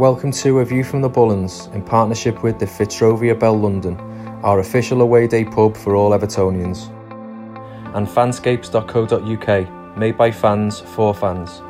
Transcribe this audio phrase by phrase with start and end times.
[0.00, 4.00] Welcome to A View from the Bullens in partnership with the Fitzrovia Bell London,
[4.42, 6.88] our official away day pub for all Evertonians.
[7.94, 11.60] And fanscapes.co.uk, made by fans for fans.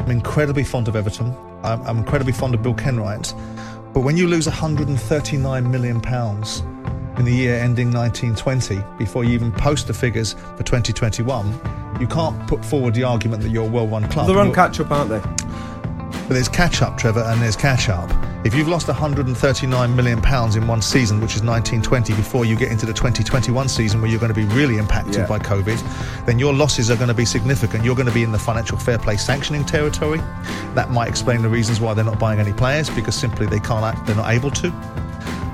[0.00, 1.36] I'm incredibly fond of Everton.
[1.62, 3.34] I'm, I'm incredibly fond of Bill Kenwright.
[3.92, 6.62] But when you lose 139 million pounds
[7.18, 11.60] in the year ending 1920, before you even post the figures for 2021,
[12.00, 14.26] you can't put forward the argument that you're a well-run club.
[14.26, 15.22] They're on catch up, aren't they?
[16.26, 18.10] but there's catch up, Trevor, and there's catch up.
[18.44, 22.72] If you've lost 139 million pounds in one season, which is 1920, before you get
[22.72, 25.26] into the 2021 season where you're going to be really impacted Yeah.
[25.26, 27.84] by COVID, then your losses are going to be significant.
[27.84, 30.18] You're going to be in the financial fair play sanctioning territory.
[30.74, 33.84] That might explain the reasons why they're not buying any players because simply they can't,
[33.84, 34.72] act, they're not able to.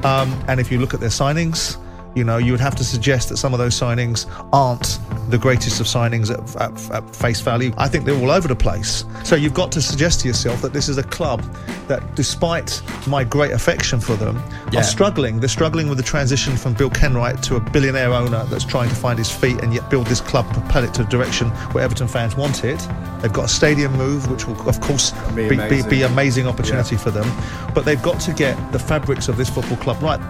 [0.05, 1.77] Um, and if you look at their signings,
[2.15, 4.99] you know, you would have to suggest that some of those signings aren't
[5.31, 7.73] the greatest of signings at, at, at face value.
[7.79, 9.05] I think they're all over the place.
[9.25, 11.43] So you've got to suggest to yourself that this is a club
[11.89, 14.81] that, despite my great affection for them, Yeah.
[14.81, 15.41] are struggling.
[15.41, 18.95] They're struggling with the transition from Bill Kenwright to a billionaire owner that's trying to
[18.95, 22.09] find his feet and yet build this club, propel it to a direction where Everton
[22.09, 22.87] fans want it.
[23.23, 25.91] They've got a stadium move, which will, of course, Be be, be, amazing.
[25.91, 27.31] be amazing opportunity for them.
[27.75, 30.21] But they've got to get the fabrics of this football club right.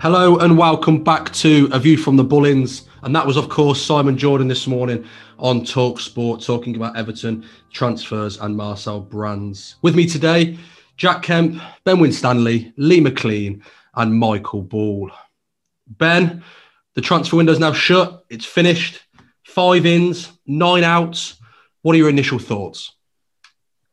[0.00, 2.88] Hello and welcome back to A View from the Bullens.
[3.02, 5.04] And that was, of course, Simon Jordan this morning
[5.38, 9.76] on Talk Sport, talking about Everton transfers and Marcel Brands.
[9.82, 10.58] With me today,
[10.96, 13.62] Jack Kemp, Ben Winstanley, Lee McLean,
[13.94, 15.10] and Michael Ball.
[15.86, 16.42] Ben,
[16.94, 18.24] the transfer window's now shut.
[18.30, 19.02] It's finished.
[19.44, 21.36] Five ins, nine outs.
[21.82, 22.96] What are your initial thoughts?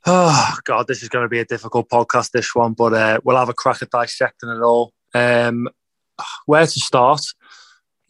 [0.06, 2.32] Oh God, this is going to be a difficult podcast.
[2.32, 4.94] This one, but uh, we'll have a crack at dissecting it all.
[5.14, 5.68] Um,
[6.46, 7.22] where to start?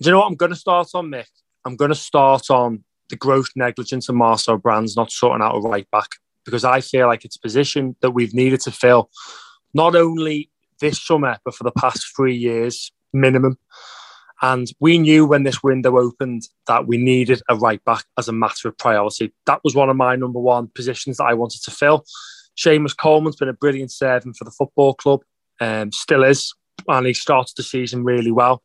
[0.01, 1.25] Do you know what I'm going to start on, Mick?
[1.65, 5.59] I'm going to start on the gross negligence of Marcel Brands not sorting out a
[5.59, 6.09] right back
[6.45, 9.09] because I feel like it's a position that we've needed to fill
[9.73, 13.57] not only this summer but for the past three years minimum.
[14.41, 18.33] And we knew when this window opened that we needed a right back as a
[18.33, 19.33] matter of priority.
[19.47, 22.05] That was one of my number one positions that I wanted to fill.
[22.55, 25.21] Seamus Coleman's been a brilliant servant for the football club,
[25.59, 26.53] um, still is,
[26.87, 28.61] and he started the season really well.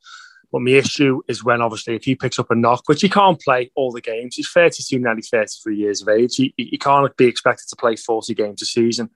[0.53, 3.41] But my issue is when obviously if he picks up a knock, which he can't
[3.41, 6.37] play all the games, he's 32, nearly 33 years of age.
[6.37, 9.09] He, he can't be expected to play 40 games a season.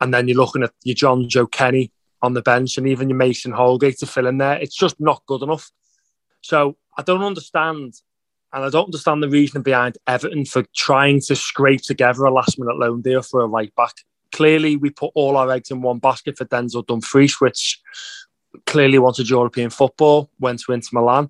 [0.00, 1.92] And then you're looking at your Jonjoe Kenny
[2.22, 4.58] on the bench and even your Mason Holgate to fill in there.
[4.58, 5.70] It's just not good enough.
[6.40, 7.94] So I don't understand,
[8.52, 12.58] and I don't understand the reason behind Everton for trying to scrape together a last
[12.58, 13.94] minute loan deal for a right back.
[14.34, 17.80] Clearly, we put all our eggs in one basket for Denzel Dumfries, which
[18.66, 21.28] clearly wanted European football, went to Inter Milan.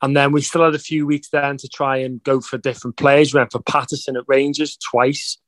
[0.00, 2.96] And then we still had a few weeks then to try and go for different
[2.96, 3.34] players.
[3.34, 5.38] We went for Patterson at Rangers twice,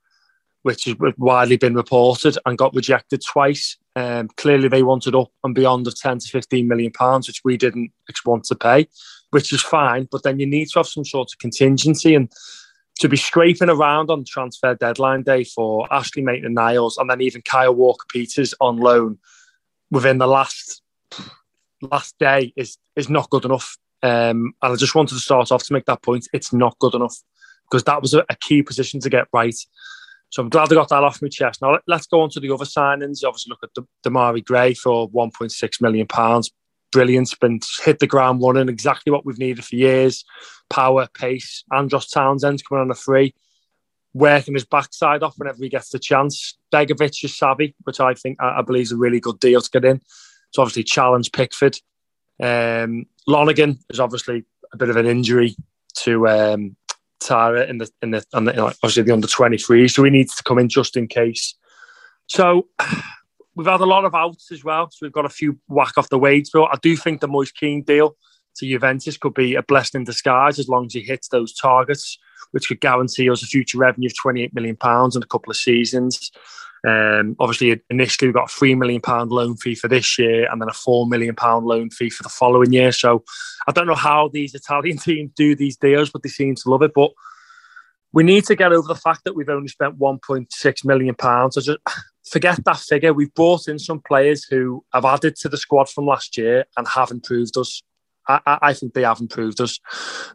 [0.63, 3.77] which has widely been reported and got rejected twice.
[3.95, 7.57] Um, clearly, they wanted up and beyond of 10 to 15 million pounds, which we
[7.57, 7.93] didn't
[8.27, 8.89] want to pay,
[9.31, 10.09] which is fine.
[10.11, 12.29] But then you need to have some sort of contingency and
[12.99, 17.43] to be scraping around on transfer deadline day for Ainsley Maitland Niles and then even
[17.43, 19.19] Kyle Walker Peters on loan
[19.91, 20.83] within the last
[21.81, 23.77] last day is is not good enough.
[24.03, 26.29] Um, and I just wanted to start off to make that point.
[26.33, 27.17] It's not good enough
[27.71, 29.57] because that was a, a key position to get right.
[30.31, 31.63] So I'm glad I got that off my chest.
[31.63, 33.25] Now let's go on to the other signings.
[33.25, 36.51] Obviously look at the Demarai Gray for 1.6 million pounds.
[36.91, 40.25] Brilliant, been hit the ground running, exactly what we've needed for years.
[40.71, 41.65] Power, pace.
[41.73, 43.35] Andros Townsend's coming on a free,
[44.15, 46.57] working his backside off whenever he gets the chance.
[46.73, 49.85] Begovic is savvy, which I think I, believe is a really good deal to get
[49.85, 50.01] in.
[50.51, 51.79] So obviously challenge Pickford.
[52.43, 55.57] Um, Lonergan is obviously a bit of an injury
[55.97, 56.77] to um,
[57.21, 60.43] Tyrer in the in the, in the obviously the under 23, so he needs to
[60.43, 61.55] come in just in case.
[62.27, 62.69] So
[63.59, 66.11] we've had a lot of outs as well, so we've got a few whack off
[66.11, 66.69] the wage bill.
[66.71, 68.17] I do think the Moise Kean deal
[68.57, 72.17] to Juventus could be a blessing in disguise as long as he hits those targets,
[72.53, 75.57] which could guarantee us a future revenue of 28 million pounds in a couple of
[75.57, 76.31] seasons.
[76.87, 80.63] Um, obviously, initially we've got a three million pound loan fee for this year, and
[80.63, 82.93] then a four million pound loan fee for the following year.
[82.93, 83.25] So
[83.67, 86.83] I don't know how these Italian teams do these deals, but they seem to love
[86.83, 86.93] it.
[86.95, 87.11] But
[88.13, 91.57] we need to get over the fact that we've only spent 1.6 million pounds.
[91.57, 91.81] So just
[92.31, 93.13] forget that figure.
[93.13, 96.87] We've brought in some players who have added to the squad from last year and
[96.89, 97.83] have improved us.
[98.29, 99.81] I, I, think they have improved us.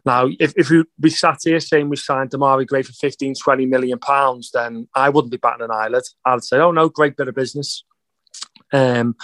[0.04, 3.66] Now, if, if we, we sat here saying we signed Demarai Gray for 15, 20
[3.66, 6.02] million pounds, then I wouldn't be batting an eyelid.
[6.24, 7.84] I'd say, oh no, great bit of business.
[8.72, 9.14] Um,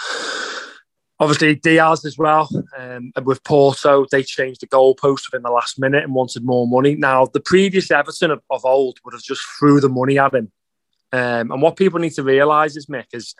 [1.19, 2.49] obviously, Diaz as well.
[2.77, 6.95] Um, with Porto, they changed the goalpost within the last minute and wanted more money.
[6.95, 10.49] Now, the previous Everton of, of old would have just threw the money at him.
[11.13, 13.35] Um, and what people need to realise is, Mick, is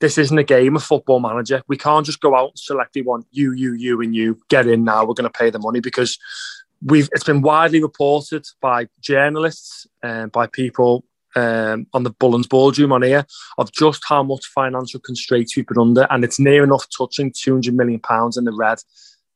[0.00, 1.62] this isn't a game of football manager.
[1.68, 4.38] We can't just go out and select we want you, you, you, and you.
[4.48, 5.04] Get in now.
[5.04, 6.18] We're going to pay the money because
[6.84, 7.08] we've.
[7.12, 13.02] It's been widely reported by journalists and by people um, on the Bullens boardroom on
[13.02, 13.26] here
[13.58, 17.54] of just how much financial constraints we've been under, and it's near enough touching two
[17.54, 18.78] hundred million pounds in the red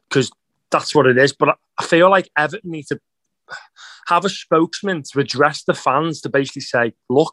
[0.08, 0.30] because
[0.70, 1.32] that's what it is.
[1.32, 3.00] But I feel like Everton need to
[4.06, 7.32] have a spokesman to address the fans to basically say, look,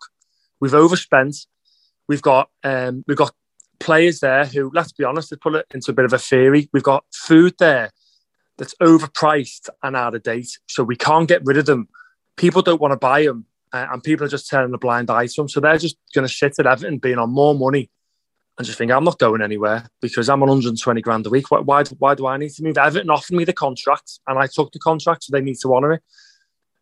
[0.60, 1.36] we've overspent
[2.08, 3.34] We've got um, we've got
[3.80, 6.70] players there who, let's be honest, to put it into a bit of a theory,
[6.74, 7.92] we've got food there
[8.58, 11.88] that's overpriced and out of date, so we can't get rid of them.
[12.38, 15.28] People don't want to buy them, uh, and people are just turning a blind eye
[15.28, 15.50] to them.
[15.50, 17.90] So they're just going to sit at Everton, being on more money,
[18.58, 21.52] and just think I'm not going anywhere because I'm on 120 grand a week.
[21.52, 22.78] Why, why, why do I need to move?
[22.78, 25.94] Everton offered me the contract, and I took the contract, so they need to honour
[25.94, 26.04] it.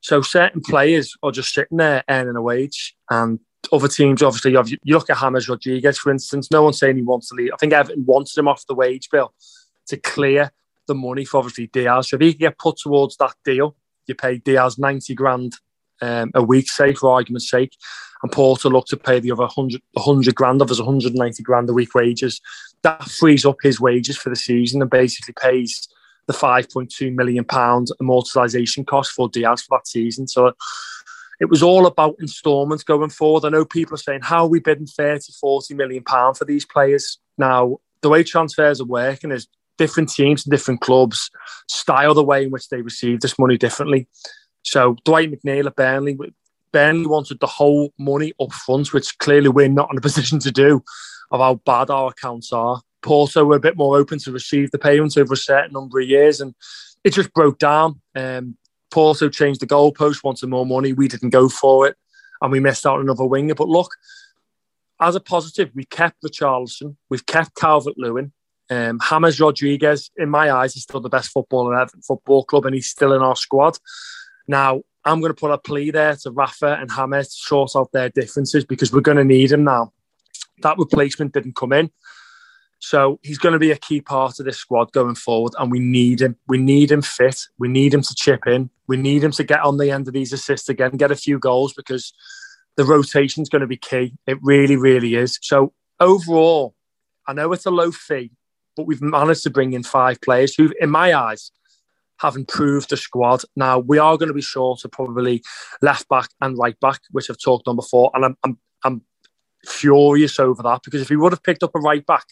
[0.02, 3.40] So certain players are just sitting there earning a wage, and
[3.72, 6.52] other teams, obviously, you look at James Rodriguez, for instance.
[6.52, 7.52] No one's saying he wants to leave.
[7.54, 9.34] I think Everton wanted him off the wage bill
[9.88, 10.52] to clear
[10.88, 12.10] the money for obviously Diaz.
[12.10, 13.76] So if he can get put towards that deal,
[14.08, 15.56] you pay Diaz 90 grand
[16.02, 17.76] um, a week, say, for argument's sake,
[18.22, 21.74] and Porto look to pay the other 100, 100 grand of his 190 grand a
[21.74, 22.42] week wages.
[22.84, 25.88] That frees up his wages for the season and basically pays
[26.28, 30.28] the 5.2 million pound amortization cost for Diaz for that season.
[30.28, 30.54] So
[31.40, 33.46] it was all about instalments going forward.
[33.46, 36.66] I know people are saying, how are we bidding 30, 40 million pounds for these
[36.66, 37.20] players?
[37.38, 39.48] Now, the way transfers are working is
[39.78, 41.30] different teams and different clubs
[41.68, 44.08] style the way in which they receive this money differently.
[44.64, 46.18] So Dwight McNeil at Burnley,
[46.72, 50.52] Burnley wanted the whole money up front, which clearly we're not in a position to
[50.52, 50.84] do
[51.32, 52.82] of how bad our accounts are.
[53.02, 56.08] Porto were a bit more open to receive the payments over a certain number of
[56.08, 56.56] years and
[57.04, 58.02] it just broke down.
[58.16, 58.58] Um,
[58.96, 60.94] Porto changed the goalpost, wanted more money.
[60.94, 61.98] We didn't go for it,
[62.42, 63.54] and we missed out on another winger.
[63.54, 63.92] But look,
[65.02, 68.32] as a positive, we kept Richarlison, we've kept Calvert Lewin.
[68.70, 72.66] Um, James Rodriguez, in my eyes, is still the best footballer in Everton Football Club,
[72.66, 73.78] and he's still in our squad.
[74.48, 77.92] Now, I'm going to put a plea there to Rafa and James to sort out
[77.92, 79.92] their differences because we're going to need him now.
[80.62, 81.92] That replacement didn't come in.
[82.86, 85.80] So he's going to be a key part of this squad going forward, and we
[85.80, 86.36] need him.
[86.48, 87.42] We need him fit.
[87.58, 88.70] We need him to chip in.
[88.86, 91.40] We need him to get on the end of these assists again, get a few
[91.40, 92.14] goals because
[92.76, 94.14] the rotation is going to be key.
[94.28, 95.40] It really, really is.
[95.42, 96.76] So overall,
[97.26, 98.30] I know it's a low fee,
[98.78, 101.52] but we've managed to bring in five players who, in my eyes,
[102.20, 103.42] have improved the squad.
[103.56, 105.42] Now we are going to be short of probably
[105.82, 109.02] left back and right back, which I've talked on before, and I'm I'm, I'm
[109.66, 112.26] furious over that because if we would have picked up a right back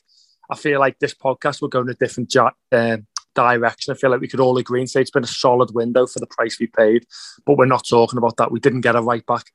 [0.50, 2.98] I feel like this podcast will go in a different uh,
[3.34, 3.94] direction.
[3.94, 6.20] I feel like we could all agree and say it's been a solid window for
[6.20, 7.06] the price we paid,
[7.46, 8.52] but we're not talking about that.
[8.52, 9.46] We didn't get a right back.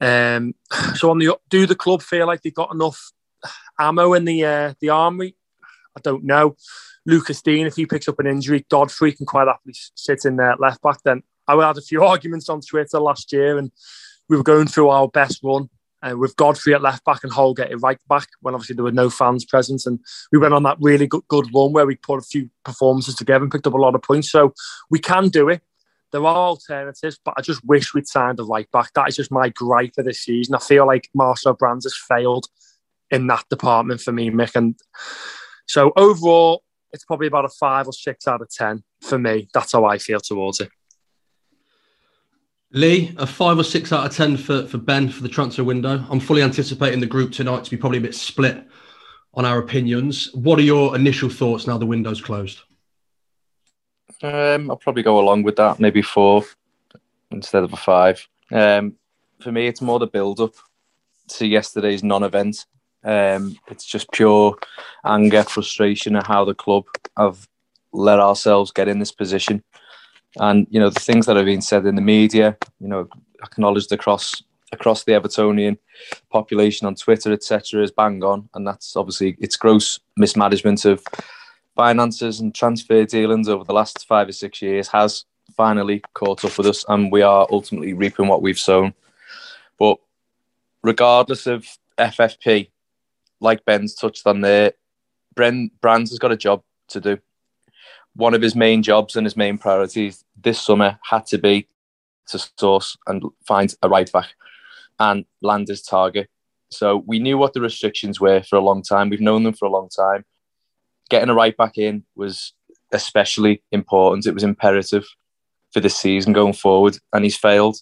[0.00, 0.54] Um,
[0.94, 3.12] so on the do the club feel like they've got enough
[3.78, 5.34] ammo in the uh, the army?
[5.96, 6.56] I don't know.
[7.06, 10.36] Lucas Digne, if he picks up an injury, Dodd Godfrey can quite happily sit in
[10.36, 10.98] there left back.
[11.02, 13.72] Then I had a few arguments on Twitter last year, and
[14.28, 15.68] we were going through our best run
[16.02, 18.92] uh, with Godfrey at left back and Holgate at right back when obviously there were
[18.92, 19.82] no fans present.
[19.86, 19.98] And
[20.32, 23.42] we went on that really good, good run where we put a few performances together
[23.42, 24.30] and picked up a lot of points.
[24.30, 24.54] So
[24.90, 25.62] we can do it.
[26.10, 28.92] There are alternatives, but I just wish we'd signed a right back.
[28.94, 30.54] That is just my gripe for this season.
[30.54, 32.46] I feel like Marcel Brands has failed
[33.10, 34.54] in that department for me, Mick.
[34.54, 34.78] And
[35.66, 36.62] so overall,
[36.92, 39.48] it's probably about a five or six out of 10 for me.
[39.52, 40.70] That's how I feel towards it.
[42.72, 46.04] Lee, a five or six out of 10 for, for Ben for the transfer window.
[46.10, 48.66] I'm fully anticipating the group tonight to be probably a bit split
[49.32, 50.30] on our opinions.
[50.34, 52.60] What are your initial thoughts now the window's closed?
[54.22, 56.44] Um, I'll probably go along with that, maybe four
[57.30, 58.26] instead of a five.
[58.50, 58.96] Um,
[59.40, 60.54] for me, it's more the build up
[61.28, 62.66] to yesterday's non event.
[63.04, 64.58] Um, it's just pure
[65.04, 66.84] anger, frustration at how the club
[67.16, 67.48] have
[67.92, 69.62] let ourselves get in this position.
[70.36, 73.08] And you know the things that have been said in the media, you know,
[73.42, 74.42] acknowledged across
[74.72, 75.78] across the Evertonian
[76.30, 81.02] population on Twitter, etc., is bang on, and that's obviously it's gross mismanagement of
[81.74, 85.24] finances and transfer dealings over the last five or six years has
[85.56, 88.92] finally caught up with us, and we are ultimately reaping what we've sown.
[89.78, 89.96] But
[90.82, 91.66] regardless of
[91.96, 92.70] FFP,
[93.40, 94.72] like Ben's touched on there,
[95.34, 97.18] Bren Brands has got a job to do
[98.14, 101.68] one of his main jobs and his main priorities this summer had to be
[102.28, 104.28] to source and find a right back
[104.98, 106.28] and land his target.
[106.70, 109.08] So we knew what the restrictions were for a long time.
[109.08, 110.24] We've known them for a long time.
[111.08, 112.52] Getting a right back in was
[112.92, 114.26] especially important.
[114.26, 115.06] It was imperative
[115.72, 117.78] for this season going forward, and he's failed.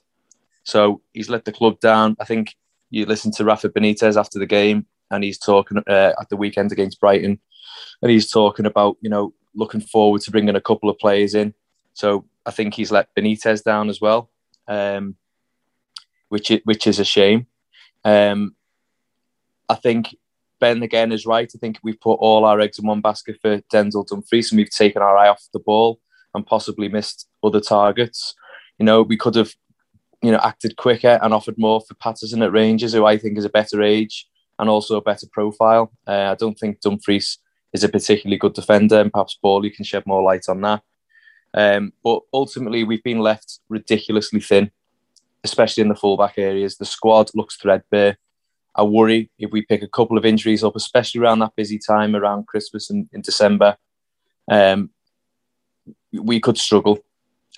[0.64, 2.16] So he's let the club down.
[2.20, 2.54] I think
[2.90, 6.72] you listen to Rafa Benitez after the game, and he's talking uh, at the weekend
[6.72, 7.40] against Brighton,
[8.02, 11.54] and he's talking about you know looking forward to bringing a couple of players in.
[11.94, 14.30] So I think he's let Benitez down as well,
[14.68, 15.16] um,
[16.28, 17.46] which is, which is a shame.
[18.04, 18.54] Um,
[19.68, 20.14] I think
[20.60, 21.50] Ben again is right.
[21.52, 24.70] I think we've put all our eggs in one basket for Denzel Dumfries, and we've
[24.70, 26.00] taken our eye off the ball
[26.34, 28.34] and possibly missed other targets.
[28.78, 29.54] You know, we could have,
[30.22, 33.44] you know, acted quicker and offered more for Patterson at Rangers, who I think is
[33.44, 35.92] a better age and also a better profile.
[36.06, 37.38] Uh, I don't think Dumfries
[37.76, 40.82] is a particularly good defender, and perhaps Ball you can shed more light on that.
[41.52, 44.70] Um, but ultimately, we've been left ridiculously thin,
[45.44, 46.76] especially in the fullback areas.
[46.76, 48.16] The squad looks threadbare.
[48.74, 52.16] I worry if we pick a couple of injuries up, especially around that busy time
[52.16, 53.76] around Christmas and in December,
[54.50, 54.90] um,
[56.12, 56.98] we could struggle.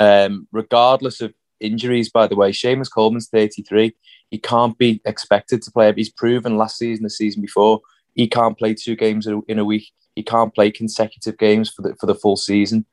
[0.01, 3.95] Um, regardless of injuries, by the way, Seamus Coleman's 33.
[4.31, 5.93] He can't be expected to play.
[5.93, 7.81] He's proven last season, the season before,
[8.19, 9.93] he can't play two games in a week.
[10.19, 12.87] He can't play consecutive games for the for the full season,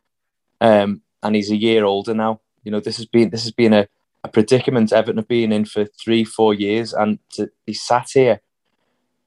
[0.62, 2.42] um, and he's a year older now.
[2.64, 3.88] You know, this has been this has been a,
[4.24, 8.42] a predicament Everton have been in for three, four years, and to be sat here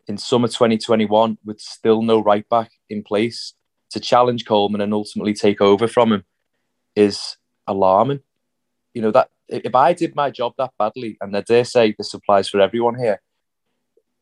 [0.06, 3.54] in summer 2021 with still no right back in place
[3.90, 6.24] to challenge Coleman and ultimately take over from him
[6.94, 7.36] is
[7.66, 8.20] alarming.
[8.94, 12.14] You know that if I did my job that badly, and I dare say this
[12.14, 13.20] applies for everyone here,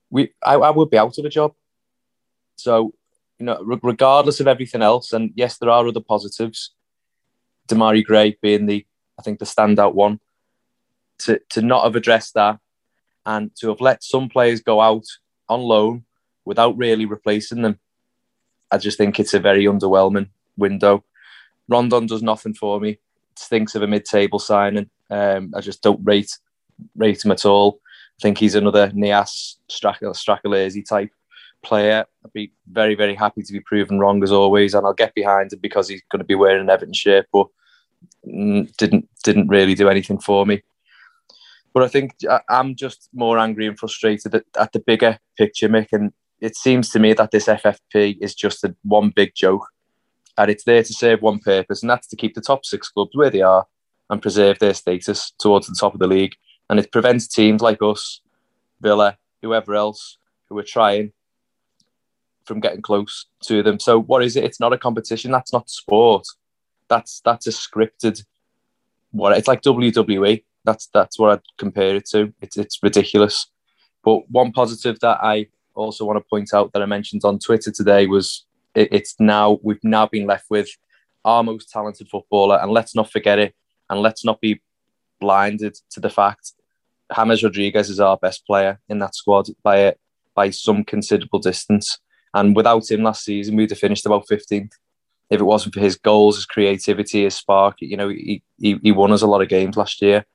[0.09, 1.53] we I, I would be out of a job.
[2.57, 2.95] So
[3.39, 6.73] you know, regardless of everything else, and yes, there are other positives.
[7.69, 8.87] Demarai Gray being the,
[9.19, 10.21] I think, the standout one.
[11.21, 12.59] To to not have addressed that,
[13.25, 15.07] and to have let some players go out
[15.49, 16.05] on loan
[16.45, 17.79] without really replacing them,
[18.71, 21.05] I just think it's a very underwhelming window.
[21.69, 22.91] Rondon does nothing for me.
[22.91, 23.01] It
[23.39, 24.91] stinks of a mid-table signing.
[25.11, 26.39] Um, I just don't rate
[26.95, 27.81] rate him at all.
[28.19, 31.11] I think he's another Niasse Strachelese type
[31.67, 32.07] player.
[32.25, 35.53] I'd be very, very happy to be proven wrong as always, and I'll get behind
[35.53, 37.49] him because he's going to be wearing an Everton shirt, but
[38.25, 40.63] didn't didn't really do anything for me.
[41.75, 42.13] But I think
[42.49, 45.89] I'm just more angry and frustrated at, at the bigger picture, Mick.
[45.93, 49.67] And it seems to me that this FFP is just a one big joke,
[50.39, 53.15] and it's there to serve one purpose, and that's to keep the top six clubs
[53.15, 53.67] where they are
[54.09, 56.35] and preserve their status towards the top of the league.
[56.71, 58.21] And it prevents teams like us,
[58.81, 60.19] Villa, whoever else,
[60.49, 61.13] who are trying
[62.47, 63.79] from getting close to them.
[63.81, 64.45] So what is it?
[64.45, 65.31] It's not a competition.
[65.31, 66.27] That's not sport.
[66.89, 68.25] That's that's a scripted.
[69.11, 70.45] What it's like WWE.
[70.65, 72.33] That's that's what I'd compare it to.
[72.41, 73.51] It's it's ridiculous.
[74.05, 77.71] But one positive that I also want to point out that I mentioned on Twitter
[77.71, 80.69] today was it, it's now we've now been left with
[81.25, 83.55] our most talented footballer, and let's not forget it,
[83.91, 84.63] and let's not be
[85.21, 86.53] blinded to the fact
[87.15, 89.95] James Rodriguez is our best player in that squad by a,
[90.35, 91.99] by some considerable distance.
[92.37, 94.73] And without him last season, we'd have finished about 15th.
[95.31, 98.93] If it wasn't for his goals, his creativity, his spark, you know, he, he, he
[98.93, 100.27] won us a lot of games last year.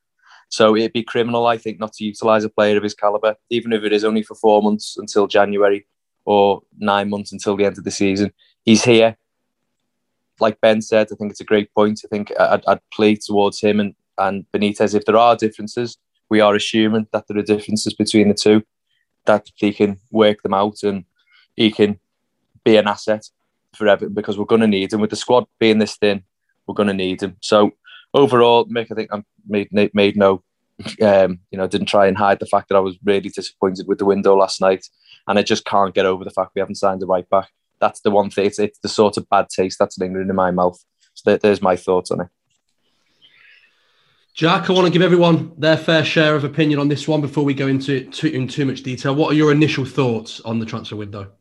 [0.49, 3.71] So it'd be criminal, I think, not to utilise a player of his calibre, even
[3.71, 5.85] if it is only for four months until January
[6.25, 8.33] or nine months until the end of the season.
[8.65, 9.15] He's here.
[10.39, 12.01] Like Ben said, I think it's a great point.
[12.03, 14.95] I think I'd, I'd play towards him and, and Benitez.
[14.95, 18.63] If there are differences, we are assuming that there are differences between the two,
[19.27, 21.05] that he can work them out and
[21.55, 21.99] he can
[22.63, 23.25] be an asset
[23.73, 25.01] for forever because we're going to need him.
[25.01, 26.23] With the squad being this thin,
[26.67, 27.37] we're going to need him.
[27.41, 27.71] So
[28.13, 30.43] overall, Mick, I think I made made no,
[31.01, 33.97] um, you know, didn't try and hide the fact that I was really disappointed with
[33.97, 34.87] the window last night,
[35.27, 37.49] and I just can't get over the fact we haven't signed a right back.
[37.79, 38.45] That's the one thing.
[38.45, 40.83] It's, it's the sort of bad taste that's lingering in my mouth.
[41.13, 42.27] So there's my thoughts on it.
[44.33, 47.43] Jack, I want to give everyone their fair share of opinion on this one before
[47.43, 49.13] we go into too, in too much detail.
[49.13, 51.31] What are your initial thoughts on the transfer window?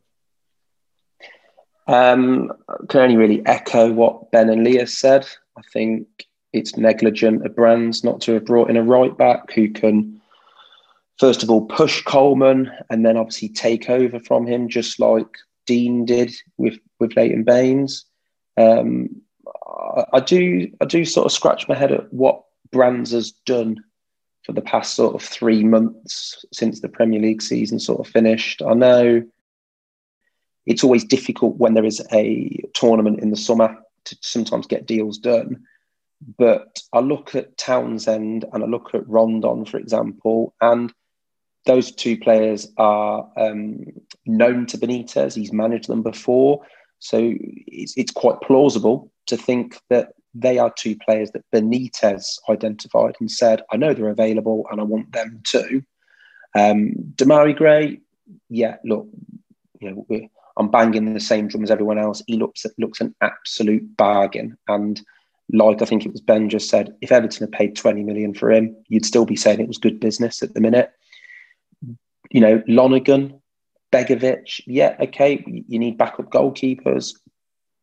[1.87, 5.27] Um, I can only really echo what Ben and Lee said.
[5.57, 6.07] I think
[6.53, 10.21] it's negligent of Brands not to have brought in a right back who can,
[11.19, 15.27] first of all, push Coleman and then obviously take over from him, just like
[15.65, 18.05] Digne did with with Leighton Baines.
[18.57, 19.21] Um,
[19.65, 23.83] I, I do I do sort of scratch my head at what Brands has done
[24.45, 28.61] for the past sort of three months since the Premier League season sort of finished.
[28.61, 29.23] I know
[30.65, 33.75] it's always difficult when there is a tournament in the summer
[34.05, 35.63] to sometimes get deals done.
[36.37, 40.93] But I look at Townsend and I look at Rondon, for example, and
[41.65, 43.85] those two players are um,
[44.25, 45.35] known to Benitez.
[45.35, 46.61] He's managed them before.
[46.99, 53.15] So it's, it's quite plausible to think that they are two players that Benitez identified
[53.19, 55.83] and said, I know they're available and I want them too.
[56.55, 57.99] Um, Demarai Gray,
[58.49, 59.07] yeah, look,
[59.79, 62.21] you know, I'm banging the same drum as everyone else.
[62.27, 64.57] He looks looks an absolute bargain.
[64.67, 65.01] And
[65.51, 68.51] like I think it was Ben just said, if Everton had paid 20 million for
[68.51, 70.91] him, you'd still be saying it was good business at the minute.
[72.31, 73.41] You know, Lonergan,
[73.91, 77.13] Begovic, yeah, okay, you need backup goalkeepers,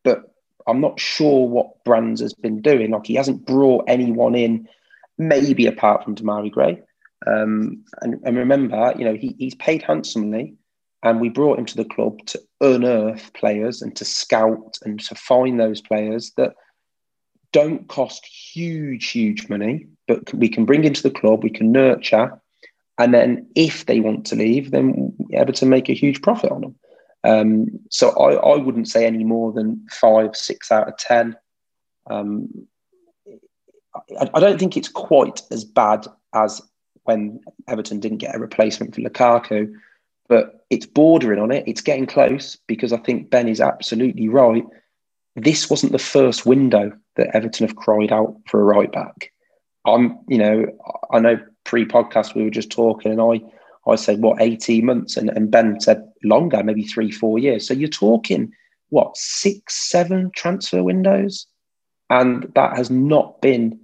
[0.04, 0.34] but
[0.66, 2.90] I'm not sure what Brands has been doing.
[2.90, 4.68] Like he hasn't brought anyone in,
[5.18, 6.82] maybe apart from Demarai Gray.
[7.26, 10.54] Um, and, and, remember, you know, he, he's paid handsomely.
[11.02, 15.14] And we brought him to the club to unearth players and to scout and to
[15.14, 16.54] find those players that
[17.52, 22.40] don't cost huge, huge money, but we can bring into the club, we can nurture.
[22.98, 26.74] And then if they want to leave, then Everton make a huge profit on them.
[27.24, 31.36] Um, so I, I, wouldn't say any more than five, six out of 10.
[32.08, 32.66] Um,
[34.20, 36.62] I, I, don't think it's quite as bad as
[37.04, 39.74] when Everton didn't get a replacement for Lukaku
[40.28, 41.64] but it's bordering on it.
[41.66, 44.64] It's getting close because I think Ben is absolutely right.
[45.36, 49.32] This wasn't the first window that Everton have cried out for a right back.
[49.86, 50.66] I'm, you know,
[51.12, 53.40] I know pre-podcast we were just talking, and I,
[53.90, 57.66] I said what 18 months, and, and Ben said longer, maybe three, four years.
[57.66, 58.52] So you're talking
[58.90, 61.46] what six, seven transfer windows,
[62.10, 63.78] and that has not been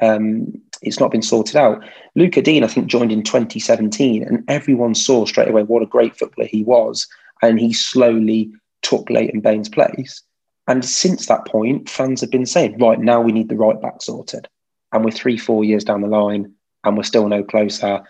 [0.00, 0.52] um,
[0.84, 1.82] it's not been sorted out.
[2.14, 6.16] Luca Digne, I think, joined in 2017, and everyone saw straight away what a great
[6.16, 7.06] footballer he was,
[7.42, 8.50] and he slowly
[8.82, 10.22] took Leighton Baines' place.
[10.66, 14.02] And since that point, fans have been saying, right now we need the right back
[14.02, 14.48] sorted,
[14.92, 16.52] and we're three, four years down the line,
[16.84, 18.02] and we're still no closer.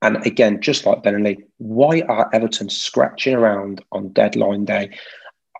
[0.00, 4.96] And again, just like Ben and Lee, why are Everton scratching around on deadline day?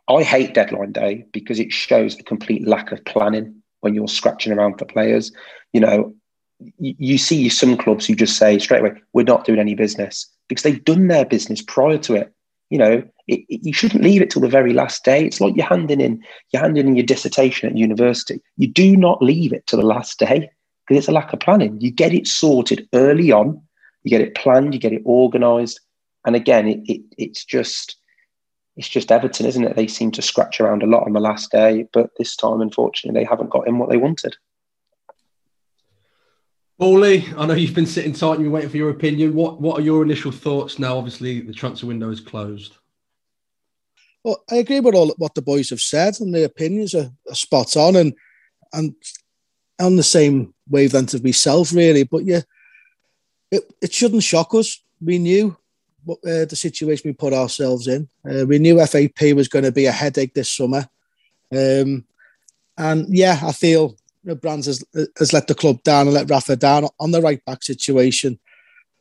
[0.08, 4.52] I hate deadline day because it shows a complete lack of planning when you're scratching
[4.52, 5.32] around for players.
[5.72, 6.14] You know,
[6.78, 10.62] you see some clubs who just say straight away, we're not doing any business because
[10.62, 12.32] they've done their business prior to it.
[12.70, 15.24] You know, it, it, you shouldn't leave it till the very last day.
[15.24, 18.40] It's like you're handing in, you're handing in your dissertation at university.
[18.56, 20.50] You do not leave it to the last day
[20.86, 21.80] because it's a lack of planning.
[21.80, 23.62] You get it sorted early on,
[24.02, 25.80] you get it planned, you get it organised.
[26.26, 27.96] And again, it, it, it's just,
[28.76, 29.76] it's just Everton, isn't it?
[29.76, 33.18] They seem to scratch around a lot on the last day, but this time, unfortunately,
[33.18, 34.36] they haven't got in what they wanted.
[36.78, 39.34] Bowley, I know you've been sitting tight and you're waiting for your opinion.
[39.34, 40.96] What what are your initial thoughts now?
[40.96, 42.76] Obviously, the transfer window is closed.
[44.22, 47.34] Well, I agree with all what the boys have said, and the opinions are, are
[47.34, 48.14] spot on, and
[48.72, 48.94] and
[49.80, 52.04] on the same wavelength of myself, really.
[52.04, 52.42] But yeah,
[53.50, 54.80] it, it shouldn't shock us.
[55.00, 55.56] We knew
[56.04, 58.08] what uh, the situation we put ourselves in.
[58.24, 60.88] Uh, we knew FFP was going to be a headache this summer,
[61.52, 62.04] um,
[62.76, 64.84] and yeah, I feel know, Brands has,
[65.18, 68.38] has let the club down and let Rafa down on the right back situation.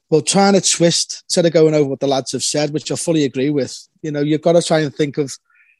[0.09, 2.95] well, trying to twist instead of going over what the lads have said, which I
[2.95, 3.87] fully agree with.
[4.01, 5.33] You know, you've got to try and think of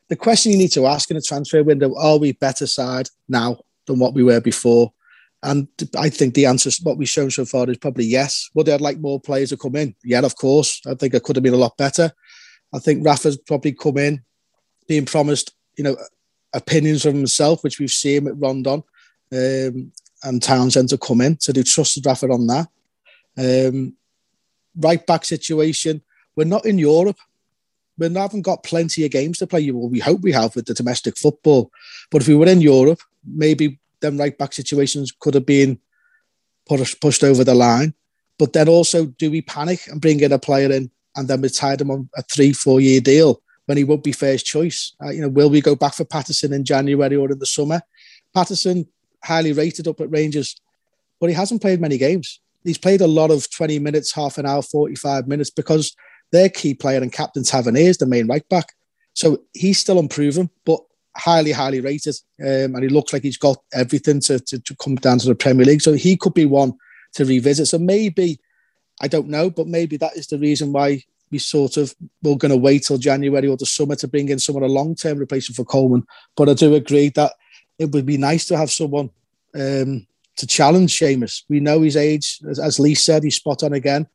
[0.10, 3.60] the question you need to ask in a transfer window: Are we better side now
[3.86, 4.92] than what we were before?
[5.44, 8.50] And I think the answer, what we've shown so far, is probably yes.
[8.56, 9.96] Would I like more players to come in?
[10.04, 10.82] Yeah, of course.
[10.88, 12.12] I think it could have been a lot better.
[12.74, 14.24] I think Rafa's probably come in
[14.88, 15.96] being promised, you know,
[16.54, 18.84] opinions from himself, which we've seen at Rondon
[19.32, 19.92] um,
[20.24, 21.40] and Townsend to come in.
[21.40, 22.68] So they trusted Rafa on that.
[23.38, 23.96] Um,
[24.76, 26.02] right back situation,
[26.36, 27.18] we're not in Europe.
[27.98, 29.70] We haven't got plenty of games to play.
[29.72, 31.72] Well, we hope we have with the domestic football.
[32.12, 35.80] But if we were in Europe, maybe them right back situations could have been
[36.68, 37.94] pushed, over the line.
[38.38, 41.50] But then also, do we panic and bring in a player in and then we
[41.50, 44.94] tie them on a three, four year deal when he won't be first choice?
[45.04, 47.82] Uh, you know, will we go back for Patterson in January or in the summer?
[48.36, 48.88] Patterson,
[49.28, 50.56] highly rated up at Rangers,
[51.20, 52.40] but he hasn't played many games.
[52.64, 55.96] He's played a lot of 20 minutes, half an hour, 45 minutes because
[56.32, 58.74] their key player and captain Tavernier is the main right back.
[59.14, 60.80] So he's still unproven, but
[61.16, 62.16] highly, highly rated.
[62.42, 65.36] Um, and he looks like he's got everything to, to, to come down to the
[65.36, 65.82] Premier League.
[65.82, 66.74] So he could be one
[67.16, 67.68] to revisit.
[67.68, 68.40] So maybe,
[69.02, 72.52] I don't know, but maybe that is the reason why we sort of we're going
[72.52, 75.58] to wait till January or the summer to bring in someone a long term replacement
[75.58, 76.06] for Coleman.
[76.36, 77.34] But I do agree that
[77.80, 79.10] it would be nice to have someone
[79.56, 81.44] um, to challenge Seamus.
[81.50, 84.08] We know his age, as, as Lee said, he's spot on again.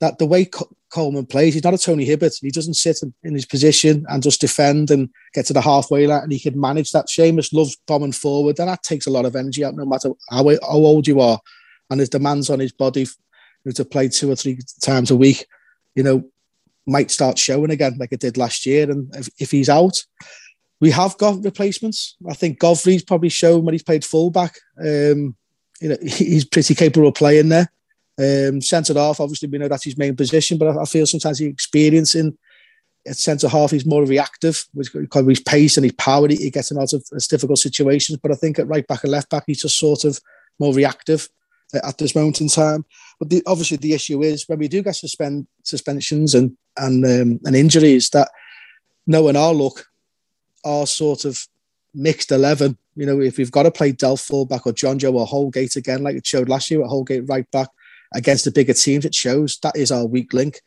[0.00, 0.50] That the way
[0.90, 2.34] Coleman plays, he's not a Tony Hibbert.
[2.40, 6.06] He doesn't sit in, in his position and just defend and get to the halfway
[6.06, 7.06] line, and he can manage that.
[7.06, 10.48] Seamus loves bombing forward, and that takes a lot of energy out, no matter how,
[10.48, 11.40] how old you are.
[11.88, 13.06] And his demands on his body
[13.74, 15.46] to play two or three times a week,
[15.94, 16.24] you know,
[16.86, 18.90] might start showing again like it did last year.
[18.90, 20.02] And if, if he's out,
[20.82, 22.16] we have got replacements.
[22.28, 24.56] I think Godfrey's probably shown when he's played fullback.
[24.80, 25.36] Um,
[25.80, 27.70] you know, he's pretty capable of playing there.
[28.18, 31.46] Um, centre half, obviously, we know that's his main position, but I, feel sometimes the
[31.46, 32.36] experience in
[33.06, 36.26] at centre half, he's more reactive because of his pace and his power.
[36.26, 38.18] He, he gets him out of difficult situations.
[38.20, 40.18] But I think at right back and left back, he's just sort of
[40.58, 41.28] more reactive
[41.74, 42.84] at this moment in time.
[43.20, 47.40] But the, obviously, the issue is when we do get suspend suspensions and and um,
[47.44, 48.30] and injuries that
[49.06, 49.86] knowing our luck,
[50.64, 51.46] our sort of
[51.94, 52.76] mixed eleven.
[52.94, 56.16] You know, if we've got to play Delph fullback or Jonjoe or Holgate again, like
[56.16, 57.68] it showed last year at Holgate right back
[58.14, 60.60] against the bigger teams, it shows that is our weak link.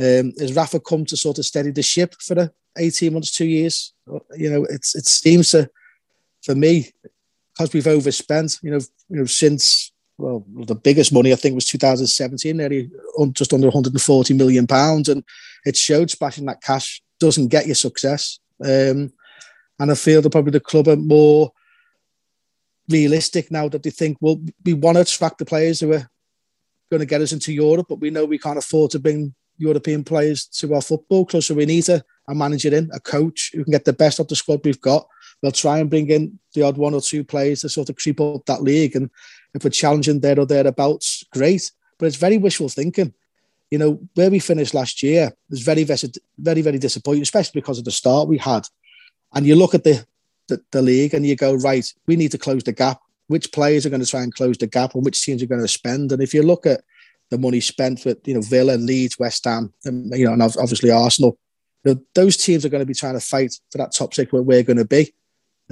[0.00, 3.46] Um, has Rafa come to sort of steady the ship for the 18 months, two
[3.46, 3.92] years?
[4.36, 5.70] You know, it's it seems to,
[6.42, 6.90] for me,
[7.52, 11.64] because we've overspent, you know, you know, since well, the biggest money I think was
[11.66, 12.90] 2017, nearly
[13.32, 15.24] just under 140 million pounds, and
[15.64, 18.38] it showed splashing that cash doesn't get you success.
[18.64, 19.12] Um,
[19.78, 21.52] and I feel that probably the club are more
[22.88, 26.08] realistic now that they think, well, we want to attract the players who are
[26.90, 30.04] going to get us into Europe, but we know we can't afford to bring European
[30.04, 31.42] players to our football club.
[31.42, 34.28] So we need a, a manager in, a coach who can get the best of
[34.28, 35.06] the squad we've got.
[35.42, 38.20] They'll try and bring in the odd one or two players to sort of creep
[38.20, 38.96] up that league.
[38.96, 39.10] And
[39.54, 41.70] if we're challenging there or thereabouts, great.
[41.98, 43.12] But it's very wishful thinking.
[43.70, 47.84] You know, where we finished last year was very, very, very disappointing, especially because of
[47.84, 48.66] the start we had.
[49.34, 50.06] And you look at the,
[50.48, 53.00] the, the league and you go, right, we need to close the gap.
[53.26, 55.62] Which players are going to try and close the gap and which teams are going
[55.62, 56.12] to spend?
[56.12, 56.82] And if you look at
[57.30, 60.90] the money spent with, you know, Villa, Leeds, West Ham, and, you know, and obviously
[60.90, 61.38] Arsenal,
[61.84, 64.30] you know, those teams are going to be trying to fight for that top six
[64.30, 65.14] where we're going to be.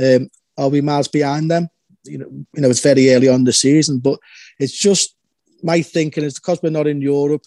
[0.02, 1.68] Um, are we miles behind them?
[2.04, 4.18] You know, you know, it's very early on the season, but
[4.58, 5.14] it's just
[5.62, 7.44] my thinking is because we're not in Europe,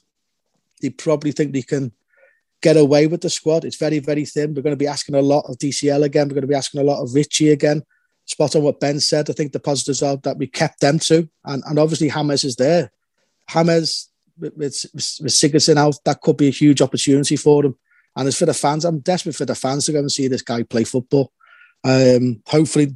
[0.81, 1.91] they probably think they can
[2.61, 3.65] get away with the squad.
[3.65, 4.53] It's very, very thin.
[4.53, 6.27] We're going to be asking a lot of DCL again.
[6.27, 7.83] We're going to be asking a lot of Richie again.
[8.25, 9.29] Spot on what Ben said.
[9.29, 11.29] I think the positives are that we kept them too.
[11.43, 12.91] And, and obviously James is there.
[13.49, 17.77] James with, with, with Sigurdsson out, that could be a huge opportunity for them.
[18.15, 20.41] And as for the fans, I'm desperate for the fans to go and see this
[20.41, 21.31] guy play football.
[21.83, 22.93] Um, hopefully,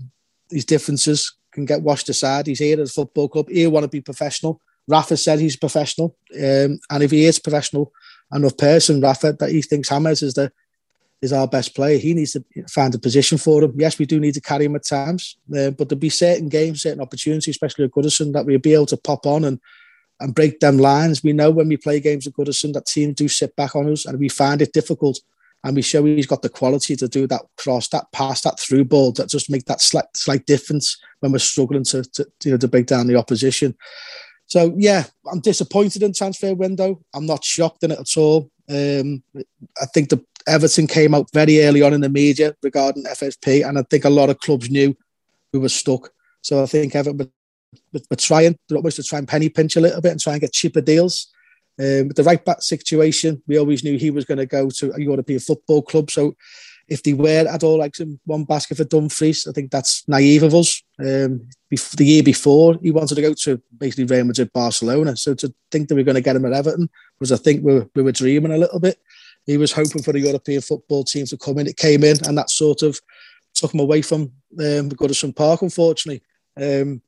[0.50, 2.48] these differences can get washed aside.
[2.48, 3.50] He's here at the football club.
[3.50, 4.62] He want to be professional.
[4.88, 7.92] Rafa said he's professional, um, and if he is professional
[8.34, 10.52] enough person, Rafa, that he thinks James is the
[11.22, 13.74] is our best player, he needs to find a position for him.
[13.76, 16.84] Yes, we do need to carry him at times, uh, but there'll be certain games,
[16.84, 19.60] certain opportunities, especially at Goodison, that we'll be able to pop on and
[20.22, 21.24] and break them lines.
[21.24, 24.06] We know when we play games at Goodison that teams do sit back on us,
[24.06, 25.20] and we find it difficult
[25.64, 28.86] and we show he's got the quality to do that cross, that pass, that through
[28.86, 32.58] ball that just make that slight slight difference when we're struggling to, to you know
[32.58, 33.76] to break down the opposition.
[34.50, 37.00] So yeah, I'm disappointed in transfer window.
[37.14, 38.50] I'm not shocked in it at all.
[38.68, 39.24] Um,
[39.82, 43.78] I think the Everton came out very early on in the media regarding FFP, and
[43.78, 44.96] I think a lot of clubs knew
[45.54, 46.10] we were stuck.
[46.42, 49.82] So I think Everton were, were trying, they're almost to try and penny pinch a
[49.82, 51.32] little bit and try and get cheaper deals.
[51.80, 55.10] Um, the right back situation, we always knew he was going to go to you
[55.10, 56.12] want to be a European football club.
[56.12, 56.36] So
[56.90, 60.44] if they were at all like some one basket for Dumfries, I think that's naive
[60.44, 60.82] of us.
[61.00, 65.16] Um, the year before, he wanted to go to basically Real Madrid, Barcelona.
[65.16, 67.64] So to think that we are going to get him at Everton was, I think,
[67.64, 69.00] we were, we were dreaming a little bit.
[69.46, 71.68] He was hoping for the European football team to come in.
[71.68, 73.00] It came in, and that sort of
[73.54, 74.24] took him away from
[74.60, 76.24] um, Goodison Park, unfortunately.
[76.58, 77.02] Um,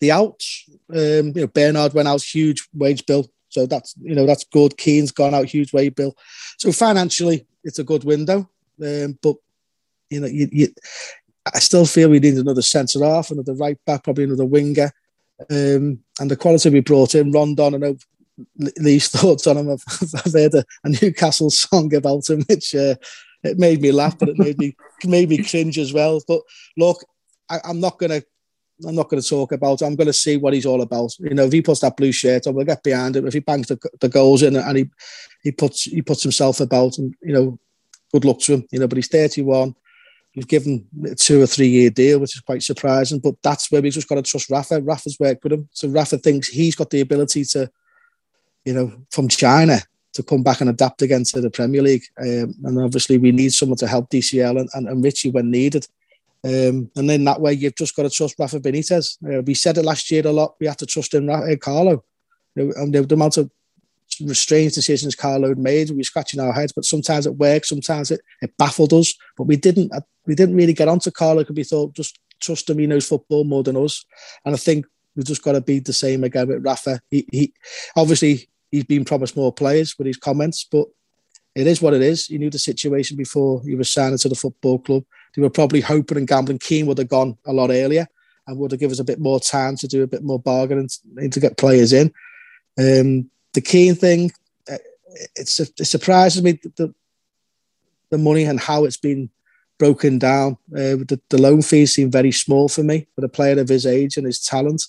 [0.00, 4.26] the outs, um, you know, Bernard went out huge wage bill, so that's you know
[4.26, 4.76] that's good.
[4.76, 6.16] Kean's gone out huge wage bill,
[6.56, 8.48] so financially it's a good window.
[8.82, 9.36] Um, but
[10.10, 10.68] you know, you, you,
[11.54, 14.90] I still feel we need another centre half, another right back, probably another winger.
[15.50, 17.96] Um, and the quality we brought in, Rondon, I know
[18.78, 19.70] Lee's thoughts on him.
[19.70, 19.82] I've,
[20.24, 22.96] I've heard a, a, Newcastle song about him, which uh,
[23.44, 26.20] it made me laugh, but it made me made me cringe as well.
[26.26, 26.40] But
[26.76, 27.04] look,
[27.48, 28.22] I, I'm not gonna
[28.86, 29.84] I'm not going to talk about it.
[29.84, 31.10] I'm going to see what he's all about.
[31.18, 33.26] You know, if he puts that blue shirt on, we'll get behind him.
[33.26, 34.90] If he bangs the, the goals in and he
[35.42, 37.58] he puts he puts himself about, and you know,
[38.12, 38.66] good luck to him.
[38.70, 39.74] You know, but he's 31.
[40.36, 43.18] We've given a two or three year deal, which is quite surprising.
[43.18, 44.80] But that's where we just got to trust Rafa.
[44.82, 47.70] Rafa's worked with him, so Rafa thinks he's got the ability to,
[48.64, 49.80] you know, from China
[50.12, 52.04] to come back and adapt again to the Premier League.
[52.20, 55.86] Um, and obviously, we need someone to help DCL and, and, and Richie when needed.
[56.44, 59.18] Um, and then that way, you've just got to trust Rafa Benitez.
[59.24, 60.54] Uh, we said it last year a lot.
[60.60, 62.04] We have to trust in uh, Carlo.
[62.54, 63.50] You know, and the, the amount of
[64.34, 65.90] strange decisions Carlo made.
[65.90, 69.14] We were scratching our heads, but sometimes it worked, sometimes it, it baffled us.
[69.36, 72.70] But we didn't uh, we didn't really get onto Carlo because we thought just trust
[72.70, 74.04] him, he knows football more than us.
[74.44, 77.00] And I think we've just got to be the same again with Rafa.
[77.10, 77.52] He, he
[77.96, 80.86] obviously he's been promised more players with his comments, but
[81.54, 82.26] it is what it is.
[82.26, 85.04] He knew the situation before he was signed to the football club.
[85.34, 86.58] They were probably hoping and gambling.
[86.58, 88.06] Kean would have gone a lot earlier
[88.46, 90.88] and would have given us a bit more time to do a bit more bargaining
[91.30, 92.12] to get players in.
[92.78, 94.30] Um, the Kean thing,
[94.70, 94.78] uh,
[95.42, 96.94] surprises me the
[98.10, 99.28] the money and how it's been
[99.78, 100.52] broken down.
[100.72, 103.84] Uh, the, the loan fees seem very small for me for a player of his
[103.84, 104.82] age and his talent.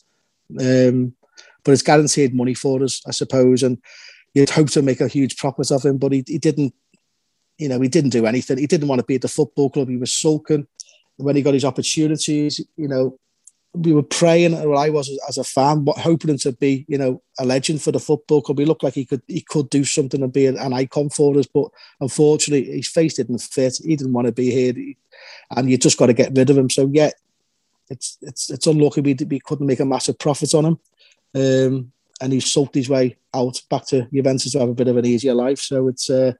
[0.60, 1.15] Um,
[1.63, 3.63] but it's guaranteed money for us, I suppose.
[3.63, 3.79] And
[4.36, 6.73] you'd hope to make a huge profit of him, but he, he didn't.
[7.58, 8.60] You know, he didn't do anything.
[8.60, 9.89] He didn't want to be at the football club.
[9.89, 10.67] He was sulking
[11.17, 12.62] when he got his opportunities.
[12.77, 13.19] You know,
[13.73, 17.21] we were praying, or I was as a fan, but hoping to be, you know,
[17.39, 18.58] a legend for the football club.
[18.58, 21.38] He looked like he could he could do something and be an, an icon for
[21.38, 21.45] us.
[21.45, 21.69] But
[22.01, 23.79] unfortunately, his face didn't fit.
[23.84, 24.73] He didn't want to be here,
[25.55, 26.69] and you just got to get rid of him.
[26.69, 27.12] So yeah,
[27.89, 30.79] it's it's it's unlucky we, we couldn't make a massive profit on him,
[31.36, 34.97] um, and he sulked his way out back to Juventus to have a bit of
[34.97, 35.60] an easier life.
[35.60, 36.34] So it's uh,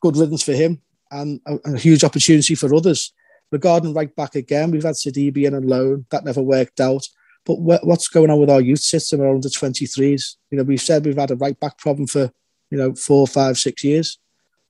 [0.00, 3.12] good riddance for him and a, a huge opportunity for others
[3.54, 6.06] regarding right back again, we've had Sidibe in on loan.
[6.10, 7.06] That never worked out.
[7.46, 10.36] But what's going on with our youth system, our under 23s?
[10.50, 12.32] You know, we've said we've had a right back problem for,
[12.70, 14.18] you know, four, five, six years.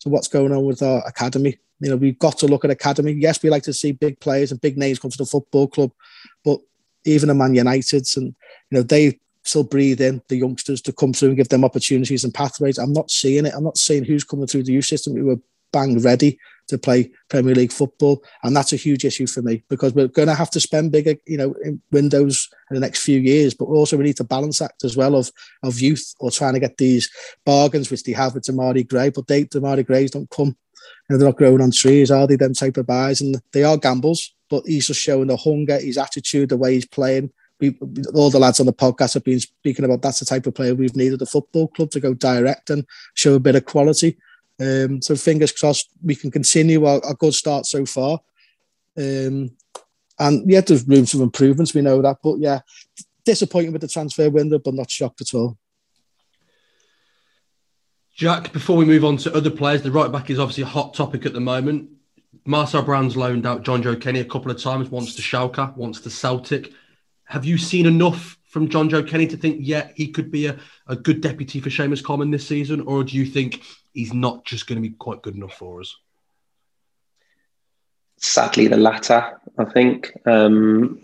[0.01, 1.57] So what's going on with our academy?
[1.81, 3.12] You know, we've got to look at academy.
[3.12, 5.92] Yes, we like to see big players and big names come to the football club,
[6.44, 6.61] but
[7.07, 8.27] even a Man Uniteds and,
[8.70, 12.25] you know, they still breathe in the youngsters to come through and give them opportunities
[12.25, 12.77] and pathways.
[12.77, 13.55] I'm not seeing it.
[13.55, 15.40] I'm not seeing who's coming through the youth system who are
[15.73, 19.94] bang ready to play Premier League football, and that's a huge issue for me because
[19.94, 23.20] we're going to have to spend bigger, you know, in windows in the next few
[23.20, 23.55] years.
[23.55, 25.31] But also we need to balance act as well of
[25.62, 27.11] of youth or trying to get these
[27.44, 30.57] bargains which they have with Demarai Gray, but they Grays don't come.
[31.09, 32.37] You know, they're not growing on trees, are they?
[32.37, 34.35] Them type of buys, and they are gambles.
[34.50, 37.31] But he's just showing the hunger, his attitude, the way he's playing.
[37.61, 37.77] We,
[38.14, 40.74] all the lads on the podcast have been speaking about that's the type of player
[40.74, 44.16] we've needed the football club to go direct and show a bit of quality.
[44.61, 48.21] Um, so fingers crossed we can continue our, our good start so far.
[48.97, 49.51] Um,
[50.19, 51.75] and yeah, there's room for improvements.
[51.75, 52.61] We know that, but yeah,
[53.25, 55.59] disappointing with the transfer window, but not shocked at all.
[58.14, 60.95] Jack, before we move on to other players, the right back is obviously a hot
[60.95, 61.90] topic at the moment.
[62.45, 66.11] Marcel Brands loaned out Jonjoe Kenny a couple of times, once to Schalke, once to
[66.11, 66.73] Celtic.
[67.25, 70.95] Have you seen enough from Jonjoe Kenny to think, yeah, he could be a, a
[70.95, 72.83] good deputy for Seamus Coleman this season?
[72.83, 75.97] Or do you think he's not just going to be quite good enough for us?
[78.17, 79.40] Sadly, the latter.
[79.59, 80.12] I think.
[80.25, 81.01] Um,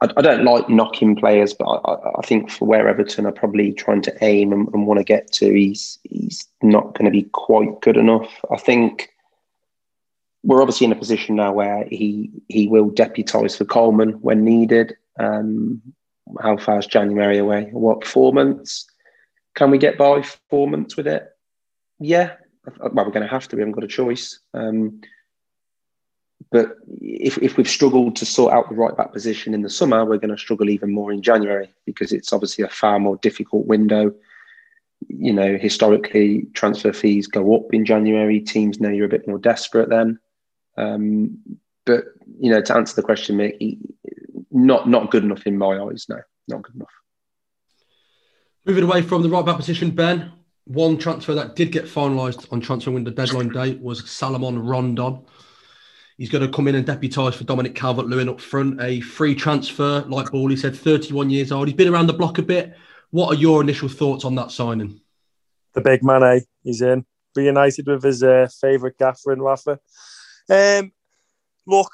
[0.00, 3.74] I, I, don't like knocking players, but I, I, think for where Everton are probably
[3.74, 7.24] trying to aim and, and want to get to, he's he's not going to be
[7.34, 8.30] quite good enough.
[8.50, 9.10] I think
[10.42, 14.96] we're obviously in a position now where he he will deputise for Coleman when needed.
[15.18, 15.82] Um,
[16.40, 17.68] how far is January away?
[17.72, 18.86] What months?
[19.54, 21.28] Can we get by four months with it?
[21.98, 22.34] Yeah.
[22.78, 23.56] Well, we're going to have to.
[23.56, 24.38] We haven't got a choice.
[24.54, 25.00] Um,
[26.50, 30.04] but if, if we've struggled to sort out the right back position in the summer,
[30.04, 33.66] we're going to struggle even more in January because it's obviously a far more difficult
[33.66, 34.14] window.
[35.06, 38.40] you know, historically transfer fees go up in January.
[38.40, 40.18] Teams know you're a bit more desperate then.
[40.76, 41.38] Um,
[41.84, 42.04] but
[42.38, 43.78] you know, to answer the question, Mick,
[44.66, 46.06] not not good enough in my eyes.
[46.08, 46.88] No, not good enough.
[48.64, 50.32] Moving away from the right back position, Ben.
[50.64, 55.24] One transfer that did get finalised on transfer window deadline day was Salomon Rondon.
[56.18, 58.82] He's going to come in and deputise for Dominic Calvert Lewin up front.
[58.82, 61.68] A free transfer, like Bally said, 31 years old.
[61.68, 62.74] He's been around the block a bit.
[63.10, 65.00] What are your initial thoughts on that signing?
[65.74, 66.40] The big man, eh?
[66.64, 67.06] He's in.
[67.36, 69.78] Reunited with his uh, favourite gaffer in Rafa.
[70.50, 70.92] Um,
[71.66, 71.90] look,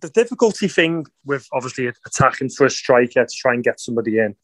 [0.00, 4.36] the difficulty thing with obviously attacking for a striker to try and get somebody in.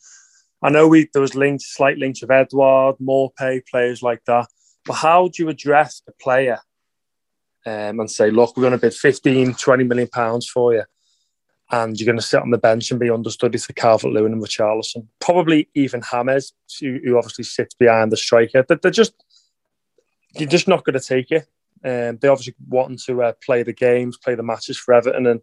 [0.63, 4.49] I know we there was links, slight links with Edouard, Maupay, players like that.
[4.85, 6.59] But how do you address a player
[7.67, 10.85] um, and say, look, we're going to bid 15, 20 million pounds for you,
[11.71, 14.43] and you're going to sit on the bench and be understudy to Calvert Lewin and
[14.43, 18.65] Richarlison, probably even James, who, obviously sits behind the striker.
[18.67, 19.13] They're, they're just
[20.35, 21.47] you're just not going to take it.
[21.85, 25.41] Um, they obviously wanting to uh, play the games, play the matches for Everton, and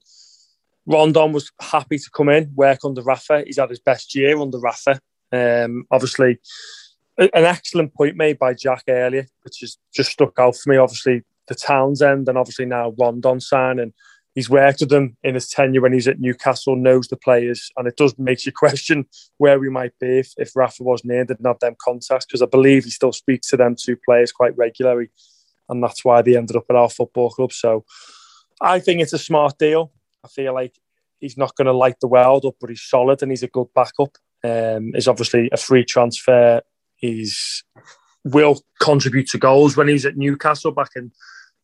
[0.85, 3.43] Rondon was happy to come in, work under Rafa.
[3.45, 4.99] He's had his best year under Rafa.
[5.31, 6.39] Um, obviously,
[7.17, 10.77] an excellent point made by Jack earlier, which has just stuck out for me.
[10.77, 13.93] Obviously, the Townsend and obviously now Rondon signing.
[14.35, 17.87] He's worked with them in his tenure when he's at Newcastle, knows the players, and
[17.87, 19.05] it does make you question
[19.37, 22.47] where we might be if, if Rafa wasn't here, didn't have them contacts, because I
[22.47, 25.09] believe he still speaks to them two players quite regularly
[25.69, 27.51] and that's why they ended up at our football club.
[27.51, 27.85] So
[28.61, 29.91] I think it's a smart deal.
[30.23, 30.75] I feel like
[31.19, 33.67] he's not going to light the world up, but he's solid and he's a good
[33.73, 34.17] backup.
[34.43, 36.61] Um, he's obviously a free transfer.
[36.95, 37.63] He's
[38.23, 39.77] will contribute to goals.
[39.77, 41.11] When he was at Newcastle back in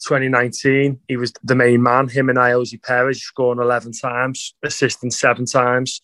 [0.08, 2.08] 2019, he was the main man.
[2.08, 6.02] Him and Ayoze Perez scoring 11 times, assisting seven times,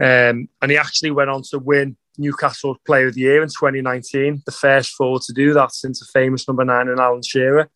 [0.00, 4.42] um, and he actually went on to win Newcastle Player of the Year in 2019,
[4.44, 7.70] the first forward to do that since the famous number nine in Alan Shearer.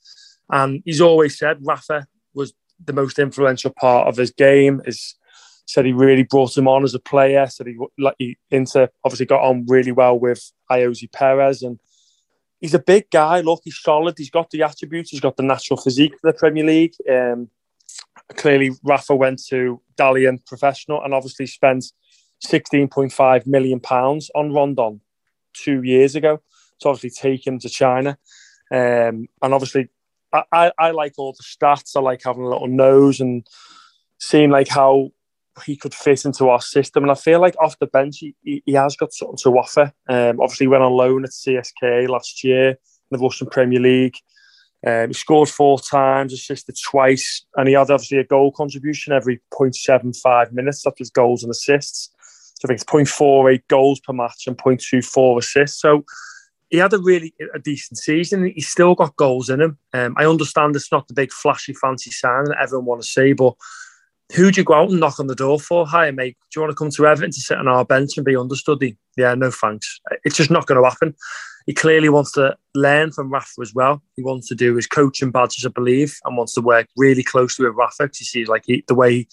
[0.50, 2.52] And he's always said Rafa was
[2.84, 4.82] the most influential part of his game.
[4.84, 5.16] Is
[5.66, 7.46] said he really brought him on as a player.
[7.46, 11.78] Said he like he into obviously got on really well with Ayoze Perez, and
[12.60, 13.40] he's a big guy.
[13.40, 14.16] Look, he's solid.
[14.18, 15.10] He's got the attributes.
[15.10, 16.94] He's got the natural physique for the Premier League.
[17.10, 17.48] Um,
[18.36, 21.86] clearly, Rafa went to Dalian Professional and obviously spent
[22.42, 25.00] 16.5 million pounds on Rondon
[25.52, 26.40] two years ago
[26.80, 28.18] to obviously take him to China.
[28.70, 29.88] Um, and obviously,
[30.32, 31.96] I, I, I, like all the stats.
[31.96, 33.46] I like having a little nose and
[34.18, 35.10] seeing like how
[35.64, 37.04] he could fit into our system.
[37.04, 39.92] And I feel like off the bench, he, he has got something to offer.
[40.08, 42.76] Um, obviously, went on loan at CSK last year in
[43.10, 44.16] the Russian Premier League.
[44.86, 49.40] Um, he scored four times, assisted twice, and he had obviously a goal contribution every
[49.52, 52.10] 0.75 minutes after his goals and assists.
[52.64, 55.80] I think it's 0.48 goals per match and 0.24 assists.
[55.80, 56.04] So
[56.70, 58.50] he had a really a decent season.
[58.54, 59.78] He's still got goals in him.
[59.92, 63.32] Um, I understand it's not the big flashy fancy sign that everyone want to see,
[63.32, 63.54] but
[64.34, 65.86] who do you go out and knock on the door for?
[65.86, 66.36] Hi, mate.
[66.50, 68.96] Do you want to come to Everton to sit on our bench and be understudy?
[69.16, 70.00] Yeah, no thanks.
[70.24, 71.14] It's just not going to happen.
[71.66, 74.02] He clearly wants to learn from Rafa as well.
[74.16, 77.66] He wants to do his coaching badges, I believe, and wants to work really closely
[77.66, 79.28] with Rafa because he sees like he, the way he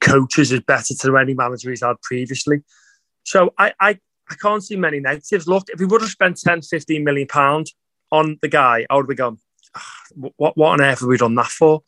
[0.00, 2.62] coaches is better to any manager he's had previously.
[3.24, 3.98] So I, I,
[4.30, 5.46] I can't see many negatives.
[5.46, 7.74] Look, if we would have spent 10, 15 million pounds
[8.10, 9.38] on the guy, I would have gone,
[10.36, 11.82] what, what on earth have we done that for?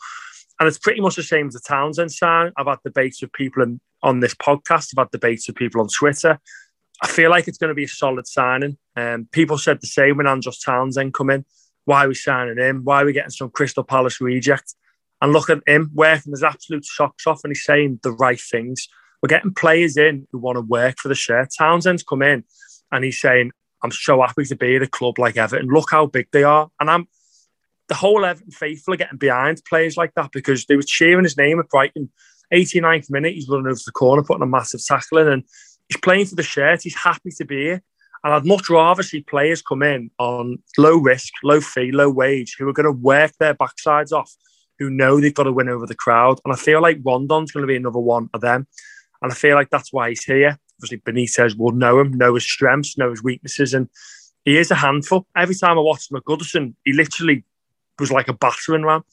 [0.58, 2.52] And it's pretty much the same as the Townsend sign.
[2.56, 4.92] I've had debates with people in, on this podcast.
[4.92, 6.38] I've had debates with people on Twitter.
[7.02, 8.76] I feel like it's going to be a solid signing.
[8.94, 11.46] Um, people said the same when Andros Townsend come in.
[11.86, 12.82] Why are we signing him?
[12.84, 14.74] Why are we getting some Crystal Palace reject?
[15.20, 18.88] And look at him working his absolute socks off and he's saying the right things.
[19.22, 21.50] We're getting players in who want to work for the shirt.
[21.56, 22.44] Townsend's come in
[22.90, 23.52] and he's saying,
[23.82, 25.68] I'm so happy to be at a club like Everton.
[25.68, 26.70] Look how big they are.
[26.80, 27.08] And I'm
[27.88, 31.36] the whole Everton faithful are getting behind players like that because they were cheering his
[31.36, 32.10] name at Brighton.
[32.52, 35.44] 89th minute, he's running over the corner, putting a massive tackle in, and
[35.88, 36.82] he's playing for the shirt.
[36.82, 37.82] He's happy to be here.
[38.22, 42.56] And I'd much rather see players come in on low risk, low fee, low wage,
[42.58, 44.34] who are going to work their backsides off
[44.80, 46.40] who know they've got to win over the crowd.
[46.44, 48.66] And I feel like Rondon's going to be another one of them.
[49.22, 50.58] And I feel like that's why he's here.
[50.78, 53.88] Obviously, Benitez will know him, know his strengths, know his weaknesses, and
[54.46, 55.26] he is a handful.
[55.36, 57.44] Every time I watched McGoodison, he literally
[57.98, 59.04] was like a battering ram.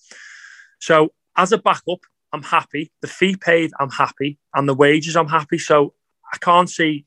[0.79, 1.99] So as a backup,
[2.31, 2.93] I'm happy.
[3.01, 5.57] The fee paid, I'm happy, and the wages, I'm happy.
[5.57, 5.93] So
[6.33, 7.05] I can't see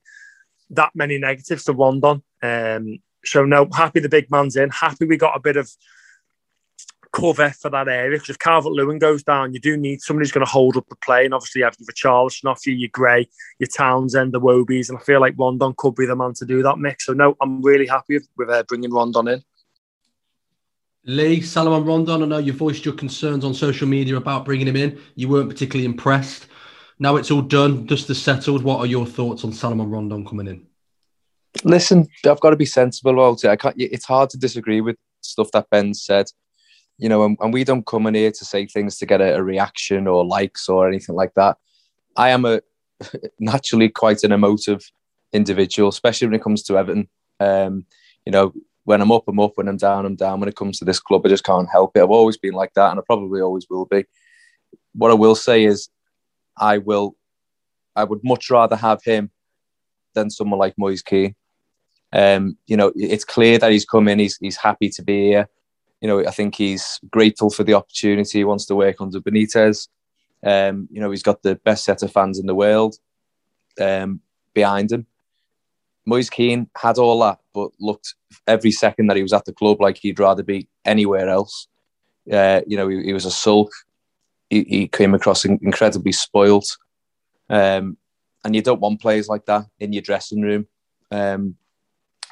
[0.68, 2.22] that many negatives to Rondon.
[2.42, 4.68] Um, so no, happy the big man's in.
[4.68, 5.70] Happy we got a bit of
[7.12, 8.16] cover for that area.
[8.16, 10.88] Because if Calvert Lewin goes down, you do need somebody who's going to hold up
[10.88, 11.24] the play.
[11.24, 14.88] And obviously, you have your Charles, off you, your Gray, your Townsend, the Wobies.
[14.88, 17.06] And I feel like Rondon could be the man to do that mix.
[17.06, 19.42] So, no, I'm really happy with, with uh, bringing Rondon in.
[21.04, 24.76] Lee, Salomon Rondon, I know you voiced your concerns on social media about bringing him
[24.76, 25.00] in.
[25.14, 26.46] You weren't particularly impressed.
[26.98, 28.62] Now it's all done, dust is settled.
[28.62, 30.66] What are your thoughts on Salomon Rondon coming in?
[31.64, 33.48] Listen, I've got to be sensible about it.
[33.48, 33.74] I can't.
[33.78, 36.26] It's hard to disagree with stuff that Ben said.
[37.01, 39.36] You know, and, and we don't come in here to say things to get a,
[39.36, 41.57] a reaction or likes or anything like that.
[42.16, 42.61] I am a
[43.40, 44.90] naturally quite an emotive
[45.32, 47.09] individual, especially when it comes to Everton.
[47.38, 47.86] Um,
[48.26, 48.53] you know,
[48.84, 49.53] when I'm up, I'm up.
[49.57, 50.40] When I'm down, I'm down.
[50.40, 52.03] When it comes to this club, I just can't help it.
[52.03, 54.05] I've always been like that, and I probably always will be.
[54.94, 55.88] What I will say is,
[56.57, 57.16] I will,
[57.94, 59.30] I would much rather have him
[60.14, 61.34] than someone like Moise Kean.
[62.12, 64.18] Um, you know, it's clear that he's come in.
[64.18, 65.48] He's he's happy to be here.
[66.01, 68.38] You know, I think he's grateful for the opportunity.
[68.38, 69.88] He wants to work under Benitez.
[70.44, 72.96] Um, you know, he's got the best set of fans in the world
[73.80, 74.20] um,
[74.55, 75.07] behind him.
[76.07, 78.14] Moise Kean had all that, but looked
[78.46, 81.68] every second that he was at the club like he'd rather be anywhere else.
[82.30, 83.70] Uh, you know, he, he, was a sulk.
[84.48, 86.78] He, he came across incredibly spoilt.
[87.51, 87.98] Um,
[88.44, 90.66] and you don't want players like that in your dressing room.
[91.11, 91.57] Um,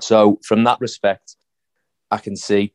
[0.00, 1.36] so, from that respect,
[2.10, 2.72] I can see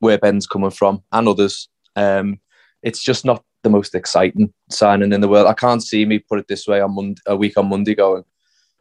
[0.00, 1.68] where Ben's coming from and others.
[1.94, 2.40] Um,
[2.82, 5.46] it's just not the most exciting signing in the world.
[5.46, 8.24] I can't see me put it this way on Monday, a week on Monday going,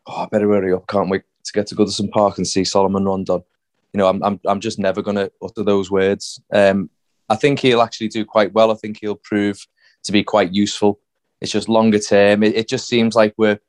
[0.07, 0.87] oh, I better hurry up.
[0.87, 3.41] Can't wait to get to Goodison Park and see Salomon Rondon.
[3.93, 6.41] You know, I'm, I'm, I'm just never going to utter those words.
[6.53, 6.89] Um,
[7.29, 8.71] I think he'll actually do quite well.
[8.71, 9.65] I think he'll prove
[10.03, 10.99] to be quite useful.
[11.41, 12.43] It's just longer term.
[12.43, 13.59] It, it just seems like we're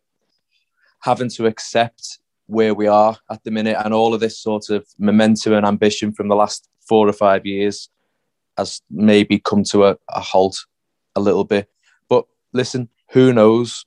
[1.01, 4.87] having to accept where we are at the minute and all of this sort of
[4.99, 7.89] momentum and ambition from the last four or five years
[8.57, 10.65] has maybe come to a, a halt
[11.15, 11.69] a little bit.
[12.09, 13.85] But listen, who knows?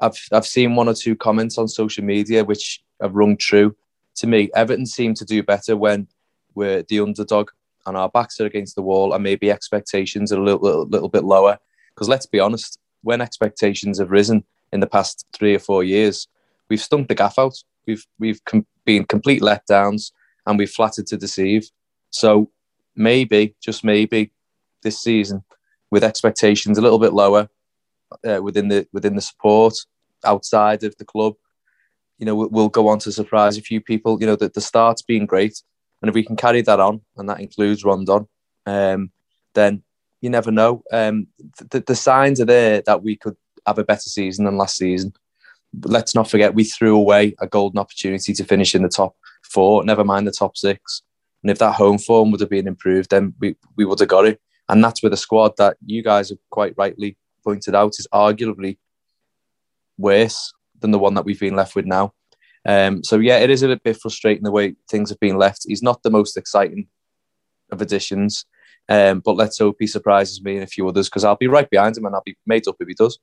[0.00, 3.76] I've I've seen one or two comments on social media which have rung true
[4.16, 4.50] to me.
[4.54, 6.08] Everton seem to do better when
[6.54, 7.50] we're the underdog
[7.86, 11.08] and our backs are against the wall, and maybe expectations are a little little, little
[11.08, 11.58] bit lower.
[11.94, 16.28] Because let's be honest, when expectations have risen in the past three or four years,
[16.68, 17.62] we've stunk the gaff out.
[17.86, 20.12] We've we've com- been complete letdowns,
[20.46, 21.70] and we've flattered to deceive.
[22.10, 22.50] So
[22.94, 24.32] maybe, just maybe,
[24.82, 25.44] this season,
[25.90, 27.48] with expectations a little bit lower
[28.26, 29.74] uh, within the within the support
[30.24, 31.34] outside of the club,
[32.18, 34.18] you know, we'll, we'll go on to surprise a few people.
[34.20, 35.62] You know, that the start's been great,
[36.00, 38.26] and if we can carry that on, and that includes Rondon,
[38.66, 39.10] um,
[39.54, 39.82] then
[40.20, 40.82] you never know.
[40.92, 41.28] Um,
[41.70, 43.36] the, the signs are there that we could
[43.66, 45.12] have a better season than last season.
[45.72, 49.16] But let's not forget we threw away a golden opportunity to finish in the top
[49.42, 51.02] four, never mind the top six.
[51.42, 54.26] And if that home form would have been improved, then we, we would have got
[54.26, 54.40] it.
[54.68, 58.78] And that's with a squad that you guys have quite rightly pointed out is arguably
[59.98, 62.12] worse than the one that we've been left with now.
[62.66, 65.64] Um, so yeah, it is a bit frustrating the way things have been left.
[65.66, 66.88] He's not the most exciting
[67.72, 68.44] of additions,
[68.88, 71.68] um, but let's hope he surprises me and a few others because I'll be right
[71.70, 73.18] behind him and I'll be made up if he does.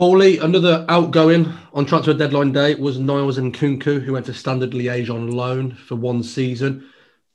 [0.00, 5.14] Paulie, another outgoing on transfer deadline day was Niels Nkounkou, who went to Standard Liège
[5.14, 6.88] on loan for one season.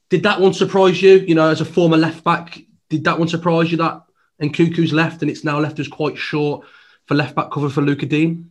[0.10, 1.18] Did that one surprise you?
[1.18, 2.60] You know, as a former left back,
[2.90, 4.02] did that one surprise you that
[4.42, 6.66] Nkounkou's left and it's now left us quite short
[7.06, 8.46] for left back cover for Lucas Digne?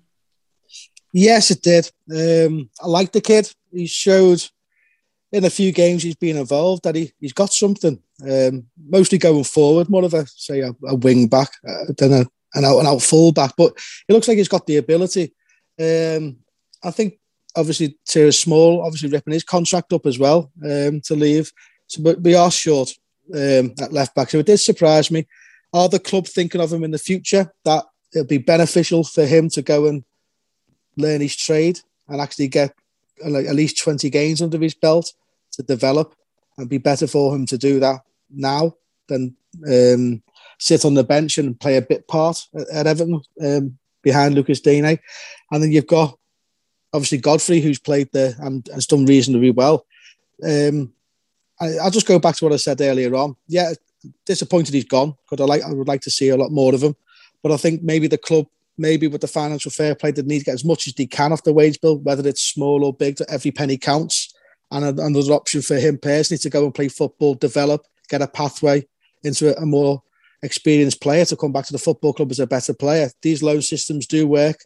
[1.12, 1.91] Yes, it did.
[2.09, 3.53] Um, I like the kid.
[3.73, 4.45] He showed
[5.33, 8.01] in a few games he's been involved that he, he's got something.
[8.23, 12.27] Um, mostly going forward, more of a say a, a wing back uh, than a
[12.55, 13.73] an out and out fullback, but
[14.09, 15.33] it looks like he's got the ability.
[15.81, 16.37] Um,
[16.83, 17.19] I think
[17.57, 21.53] obviously Thierry Small obviously ripping his contract up as well um, to leave.
[21.87, 22.93] So, but we are short
[23.35, 24.31] um, at left back.
[24.31, 25.27] So it did surprise me.
[25.73, 27.85] Are the club thinking of him in the future that
[28.15, 30.05] it'll be beneficial for him to go and
[30.97, 32.75] learn his trade and actually get
[33.25, 35.13] uh, at least 20 games under his belt
[35.53, 36.15] to develop
[36.59, 38.75] and be better for him to do that now
[39.09, 39.37] than
[39.67, 40.23] um,
[40.65, 42.43] sit on the bench and play a bit part
[42.73, 44.99] at, Everton um, behind Lucas Digne.
[45.51, 46.19] And then you've got
[46.95, 49.85] obviously Godfrey, who's played there and has done reasonably well.
[50.43, 50.95] Um,
[51.61, 53.37] I, will just go back to what I said earlier on.
[53.47, 53.75] Yeah,
[54.25, 56.83] disappointed he's gone because I like I would like to see a lot more of
[56.83, 56.97] him.
[57.43, 58.47] But I think maybe the club,
[58.79, 61.33] maybe with the financial fair play, they need to get as much as they can
[61.33, 63.17] off the wage bill, whether it's small or big.
[63.17, 64.33] That every penny counts.
[64.71, 68.87] And another option for him personally to go and play football, develop, get a pathway
[69.23, 70.03] into a more
[70.45, 73.11] experienced player to come back to the football club as a better player.
[73.23, 74.59] These loan systems do work.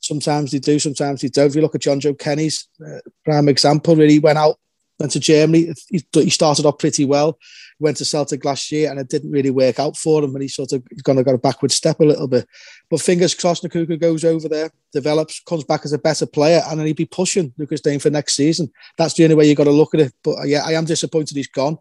[0.00, 1.48] Sometimes they do, sometimes they don't.
[1.48, 4.56] If you look at Jonjoe Kenny's uh, prime example, really went out
[5.00, 5.72] went to Germany.
[5.88, 7.38] He, he started off pretty well.
[7.80, 10.34] Went to Celtic last year, and it didn't really work out for him.
[10.34, 12.46] And he sort of kind of got a backward step a little bit.
[12.90, 16.78] But fingers crossed, Nkounkou goes over there, develops, comes back as a better player, and
[16.78, 18.70] then he'd be pushing Lucas Digne for next season.
[18.98, 20.12] That's the only way you got to look at it.
[20.22, 21.78] But uh, yeah, I am disappointed he's gone.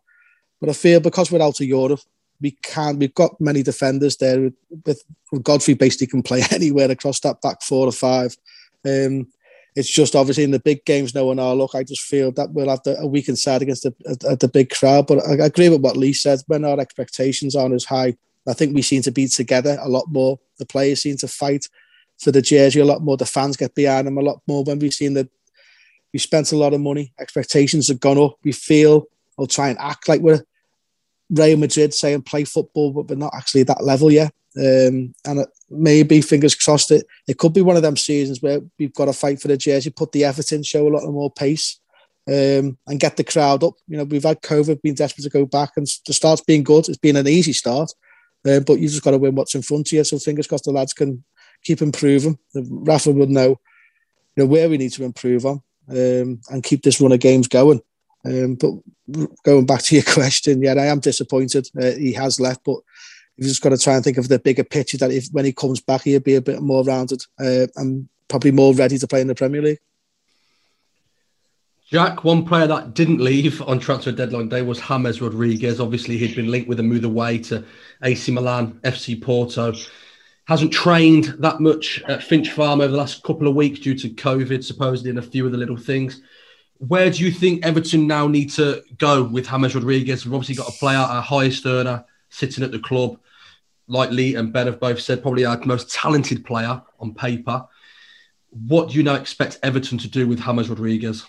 [0.62, 2.00] But I feel because we're out of Europe,
[2.42, 3.00] we can't.
[3.00, 4.52] We've got many defenders there.
[4.86, 8.36] With, with Godfrey, basically can play anywhere across that back four or five.
[8.86, 9.28] Um,
[9.76, 11.76] it's just obviously in the big games, no one are look.
[11.76, 14.48] I just feel that we'll have the, a weakened side against the, a, a, the
[14.48, 15.08] big crowd.
[15.08, 16.40] But I, I agree with what Lee said.
[16.48, 18.16] When our expectations aren't as high,
[18.48, 20.40] I think we seem to be together a lot more.
[20.58, 21.68] The players seem to fight
[22.18, 23.16] for the jersey a lot more.
[23.16, 24.64] The fans get behind them a lot more.
[24.64, 25.30] When we've seen that
[26.14, 28.38] we spent a lot of money, expectations have gone up.
[28.44, 29.06] We feel
[29.38, 30.44] or try and act like we're
[31.30, 34.34] Real Madrid saying play football, but we're not actually at that level yet.
[34.58, 37.06] Um, and maybe fingers crossed it.
[37.28, 39.92] It could be one of them seasons where we've got to fight for the jersey,
[39.92, 41.80] put the effort in, show a lot more pace,
[42.28, 43.76] um, and get the crowd up.
[43.88, 46.90] You know, we've had COVID, been desperate to go back, and the start's been good.
[46.90, 47.92] It's been an easy start,
[48.48, 50.04] uh, but you just got to win what's in front of you.
[50.04, 51.24] So fingers crossed the lads can
[51.64, 52.40] keep improving.
[52.56, 53.58] Rafa would know, you
[54.38, 57.82] know, where we need to improve on, um, and keep this run of games going.
[58.30, 58.72] Um, but
[59.44, 62.78] going back to your question, yeah, I am disappointed uh, he has left, but
[63.36, 65.54] you've just got to try and think of the bigger picture that if when he
[65.54, 69.22] comes back, he'll be a bit more rounded uh, and probably more ready to play
[69.22, 69.80] in the Premier League.
[71.90, 75.80] Jack, one player that didn't leave on transfer deadline day was James Rodriguez.
[75.80, 77.66] Obviously, he'd been linked with a move away to
[78.04, 79.74] AC Milan, FC Porto.
[80.46, 84.10] Hasn't trained that much at Finch Farm over the last couple of weeks due to
[84.10, 86.22] COVID, supposedly, and a few of the little things.
[86.80, 90.26] Where do you think Everton now need to go with James Rodriguez?
[90.26, 93.20] We've obviously got a player, our highest earner, sitting at the club
[93.90, 97.68] like Lee and Ben have both said, probably our most talented player on paper.
[98.52, 101.26] What do you now expect Everton to do with James Rodriguez?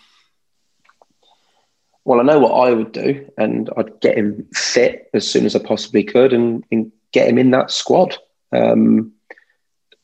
[2.04, 5.56] Well, I know what I would do, and I'd get him fit as soon as
[5.56, 8.16] I possibly could, and, and get him in that squad.
[8.52, 9.12] Um,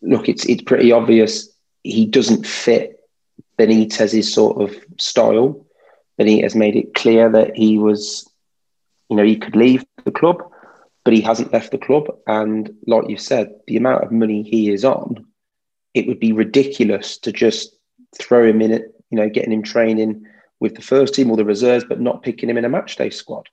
[0.02, 1.48] look, it's it's pretty obvious
[1.82, 2.95] he doesn't fit
[3.58, 5.66] Benitez's sort of style.
[6.20, 8.30] Benitez has made it clear that he was,
[9.08, 10.42] you know, he could leave the club
[11.06, 12.08] but he hasn't left the club.
[12.26, 15.24] And like you said, the amount of money he is on,
[15.94, 17.76] it would be ridiculous to just
[18.18, 20.26] throw him in it, you know, getting him training
[20.58, 23.48] with the first team or the reserves, but not picking him in a matchday squad.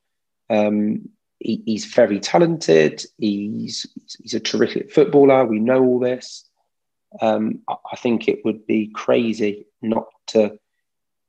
[0.49, 3.05] Um, he, he's very talented.
[3.19, 3.85] He's
[4.19, 5.45] he's a terrific footballer.
[5.45, 6.49] We know all this.
[7.21, 10.57] Um, I think it would be crazy not to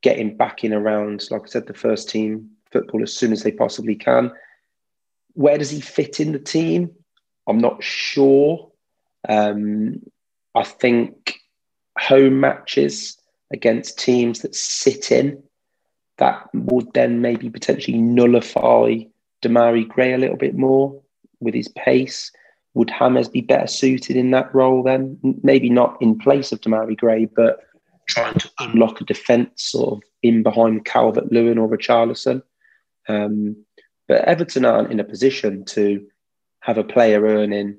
[0.01, 3.43] get him back in around, like I said, the first team football as soon as
[3.43, 4.31] they possibly can.
[5.33, 6.91] Where does he fit in the team?
[7.47, 8.71] I'm not sure.
[9.27, 10.01] Um,
[10.53, 11.39] I think
[11.97, 13.17] home matches
[13.51, 15.41] against teams that sit in
[16.17, 18.99] that would then maybe potentially nullify
[19.41, 21.01] Demarai Gray a little bit more
[21.39, 22.31] with his pace.
[22.73, 25.17] Would James be better suited in that role then?
[25.43, 27.59] Maybe not in place of Demarai Gray, but
[28.07, 32.41] trying to unlock a defence sort of in behind Calvert Lewin or Richarlison.
[33.07, 33.65] Um,
[34.07, 36.05] but Everton aren't in a position to
[36.61, 37.77] have a player earning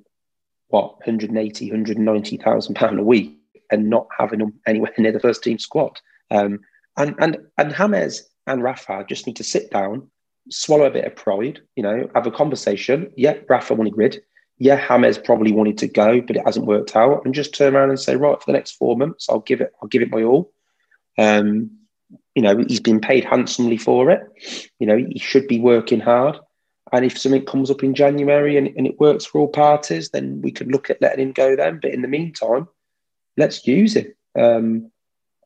[0.69, 3.39] what 180, 190,000 pound a week
[3.71, 6.01] and not having them anywhere near the first team squad.
[6.31, 6.61] Um,
[6.97, 10.09] and and and James and Rafa just need to sit down,
[10.51, 13.13] swallow a bit of pride, you know, have a conversation.
[13.17, 14.23] Yeah, Rafa wanted rid.
[14.59, 17.25] Yeah, James probably wanted to go, but it hasn't worked out.
[17.25, 19.73] And just turn around and say, right, for the next four months, I'll give it,
[19.83, 20.53] I'll give it my all.
[21.19, 21.71] Um,
[22.35, 24.23] you know, he's been paid handsomely for it.
[24.79, 26.39] You know, he should be working hard.
[26.93, 30.41] And if something comes up in January and, and it works for all parties, then
[30.41, 31.81] we could look at letting him go then.
[31.83, 32.69] But in the meantime,
[33.37, 34.15] let's use him.
[34.39, 34.93] Um,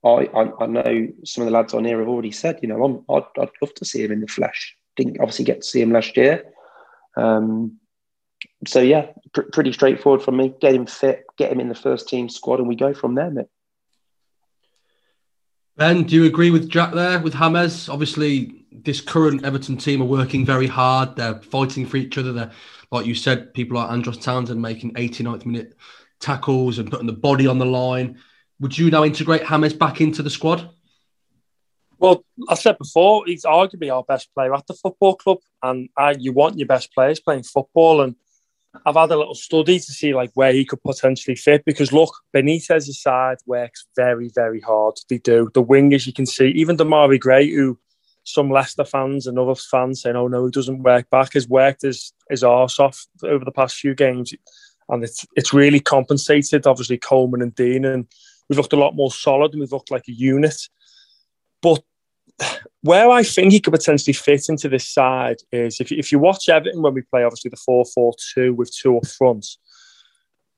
[0.04, 3.04] I, I, I, know some of the lads on here have already said, you know,
[3.08, 4.76] I'd, I'd love to see him in the flesh.
[4.96, 6.44] Didn't obviously get to see him last year.
[7.16, 7.79] Um,
[8.66, 10.54] so, yeah, pr- pretty straightforward from me.
[10.60, 13.30] Get him fit, get him in the first team squad, and we go from there,
[13.30, 13.46] mate.
[15.76, 17.88] Ben, do you agree with Jack there with James?
[17.88, 21.16] Obviously, this current Everton team are working very hard.
[21.16, 22.32] They're fighting for each other.
[22.32, 22.50] They're,
[22.90, 25.76] like you said, people like Andros Townsend making 89th minute
[26.18, 28.18] tackles and putting the body on the line.
[28.60, 30.68] Would you now integrate James back into the squad?
[31.98, 36.14] Well, I said before, he's arguably our best player at the football club, and uh,
[36.18, 38.02] you want your best players playing football.
[38.02, 38.16] And
[38.86, 42.14] I've had a little study to see like where he could potentially fit because look,
[42.34, 44.94] Benitez's side works very, very hard.
[45.08, 45.50] They do.
[45.54, 47.78] The wingers you can see, even Demarai Gray, who
[48.22, 51.82] some Leicester fans and other fans saying, "Oh no, he doesn't work back," has worked
[51.82, 54.32] his his arse off over the past few games,
[54.88, 56.66] and it's it's really compensated.
[56.66, 58.06] Obviously, Coleman and Digne, and
[58.48, 60.56] we've looked a lot more solid and we've looked like a unit.
[61.62, 61.82] But
[62.82, 66.48] where I think he could potentially fit into this side is if, if you watch
[66.48, 69.46] Everton when we play, obviously the 4 4 2 with two up front,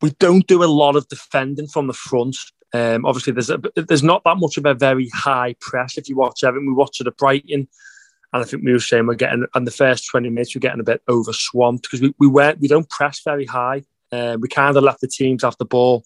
[0.01, 2.37] we don't do a lot of defending from the front.
[2.75, 5.99] Um, obviously, there's a, there's not that much of a very high press.
[5.99, 7.69] If you watch Everton, we watch it at Brighton,
[8.33, 10.81] and I think we were saying we're getting in the first 20 minutes we're getting
[10.81, 13.83] a bit over swamped because we, we we don't press very high.
[14.11, 16.05] Uh, we kind of let the teams have the ball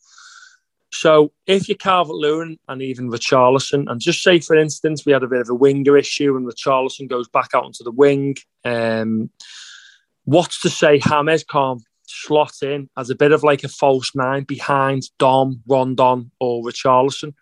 [0.97, 5.23] so if you're Calvert Lewin and even Richarlison, and just say, for instance, we had
[5.23, 9.31] a bit of a winger issue and Richarlison goes back out onto the wing, um,
[10.25, 14.45] what's to say James can't slot in as a bit of like a false nine
[14.45, 17.35] behind Dom, Rondon, or Richarlison,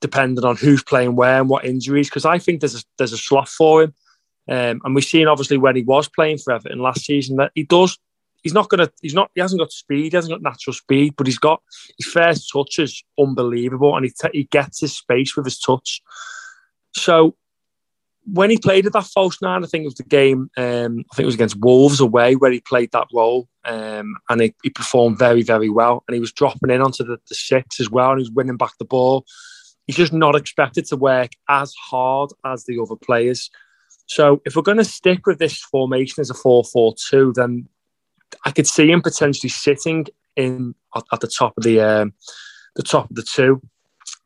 [0.00, 2.08] depending on who's playing where and what injuries?
[2.08, 3.94] Because I think there's a, there's a slot for him.
[4.48, 7.62] Um, and we've seen obviously when he was playing for Everton last season that he
[7.62, 7.98] does
[8.42, 11.26] he's not gonna he's not he hasn't got speed, he hasn't got natural speed, but
[11.26, 11.62] he's got
[11.98, 16.02] his first touch is unbelievable and he t- he gets his space with his touch.
[16.94, 17.36] So
[18.32, 21.14] when he played at that false nine, I think it was the game, um, I
[21.14, 24.70] think it was against Wolves away where he played that role um, and he, he,
[24.70, 26.04] performed very, very well.
[26.06, 28.56] And he was dropping in onto the, the six as well and he was winning
[28.56, 29.24] back the ball.
[29.86, 33.50] He's just not expected to work as hard as the other players.
[34.06, 37.68] So if we're going to stick with this formation as a 4-4-2, then
[38.44, 40.06] I could see him potentially sitting
[40.36, 42.14] in at, at the top of the um,
[42.76, 43.60] the top of the two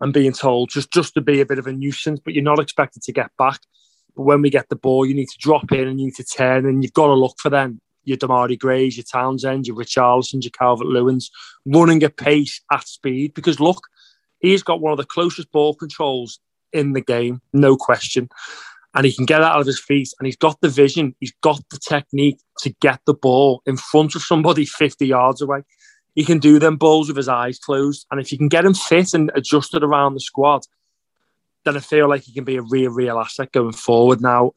[0.00, 2.60] and being told just just to be a bit of a nuisance, but you're not
[2.60, 3.60] expected to get back.
[4.16, 6.24] But when we get the ball, you need to drop in and you need to
[6.24, 7.80] turn, and you've got to look for them.
[8.06, 11.30] Your Demarai Grays, your Townsend, your Richarlison, your Calvert Lewins,
[11.64, 13.32] running at pace at speed.
[13.32, 13.82] Because look,
[14.40, 16.38] he's got one of the closest ball controls
[16.72, 18.28] in the game, no question
[18.94, 21.60] and he can get out of his feet and he's got the vision, he's got
[21.70, 25.62] the technique to get the ball in front of somebody 50 yards away.
[26.14, 28.06] He can do them balls with his eyes closed.
[28.10, 30.62] And if you can get him fit and adjusted around the squad,
[31.64, 34.20] then I feel like he can be a real, real asset going forward.
[34.20, 34.52] Now,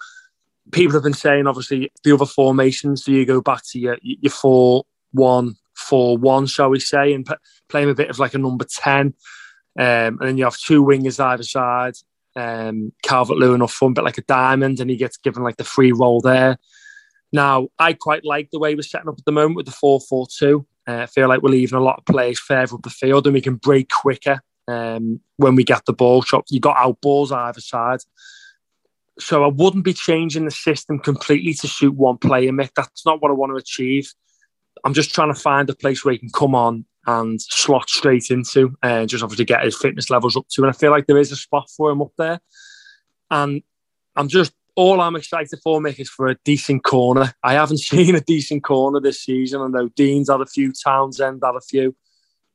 [0.72, 4.32] people have been saying, obviously, the other formations, do you go back to your, your
[4.32, 4.84] 4
[5.14, 7.28] 1 4 1, shall we say, and
[7.70, 9.08] play him a bit of like a number 10.
[9.08, 9.14] Um,
[9.78, 11.96] and then you have two wingers either side
[12.38, 15.64] um, Calvert Lewin up front, but like a diamond, and he gets given like the
[15.64, 16.58] free roll there.
[17.32, 20.00] Now, I quite like the way we're setting up at the moment with the 4
[20.00, 20.66] 4 2.
[20.88, 23.34] Uh, I feel like we're leaving a lot of players further up the field and
[23.34, 26.46] we can break quicker um, when we get the ball shot.
[26.50, 28.00] You've got out balls either side.
[29.20, 32.70] So I wouldn't be changing the system completely to suit one player, Mick.
[32.76, 34.14] That's not what I want to achieve.
[34.86, 38.30] I'm just trying to find a place where he can come on and slot straight
[38.30, 40.62] into and just obviously get his fitness levels up to.
[40.62, 42.40] And I feel like there is a spot for him up there.
[43.32, 43.64] And
[44.16, 47.34] I'm just all I'm excited for, Mick, is for a decent corner.
[47.44, 49.60] I haven't seen a decent corner this season.
[49.60, 51.96] I know Digne's had a few, Townsend had a few.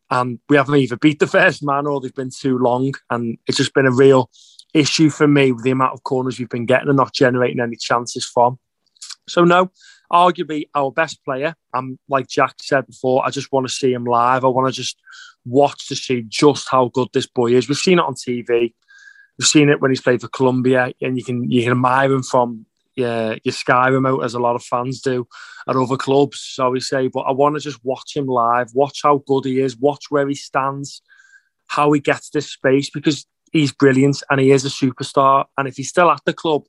[0.08, 2.94] And we haven't either beat the first man or they've been too long.
[3.10, 4.30] And it's just been a real
[4.72, 7.76] issue for me with the amount of corners we've been getting and not generating any
[7.76, 8.58] chances from.
[9.28, 9.70] So no,
[10.12, 11.56] arguably our best player.
[11.74, 14.44] And like Jack said before, I just want to see him live.
[14.44, 14.96] I want to just
[15.44, 17.68] watch to see just how good this boy is.
[17.68, 18.74] We've seen it on TV.
[19.42, 22.22] We've seen it when he's played for Colombia, and you can you can admire him
[22.22, 22.64] from
[22.94, 25.26] yeah, your Sky remote, as a lot of fans do
[25.68, 27.08] at other clubs, so we say.
[27.08, 30.28] But I want to just watch him live, watch how good he is, watch where
[30.28, 31.02] he stands,
[31.66, 35.46] how he gets this space, because he's brilliant and he is a superstar.
[35.58, 36.62] And if he's still at the club,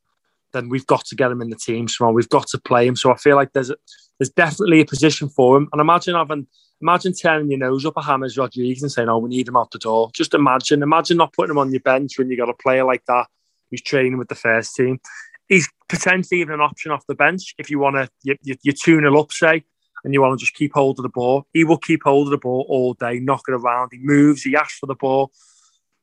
[0.51, 2.95] then we've got to get him in the team So We've got to play him.
[2.95, 3.75] So I feel like there's a,
[4.17, 5.69] there's definitely a position for him.
[5.71, 6.47] And imagine having
[6.81, 9.71] imagine turning your nose up at James Rodriguez and saying, "Oh, we need him out
[9.71, 12.53] the door." Just imagine, imagine not putting him on your bench when you got a
[12.53, 13.27] player like that
[13.69, 14.99] who's training with the first team.
[15.47, 18.09] He's potentially even an option off the bench if you want to.
[18.23, 19.63] You, you, you tune it up, say,
[20.03, 21.45] and you want to just keep hold of the ball.
[21.53, 23.89] He will keep hold of the ball all day, knock it around.
[23.91, 24.43] He moves.
[24.43, 25.31] He asks for the ball.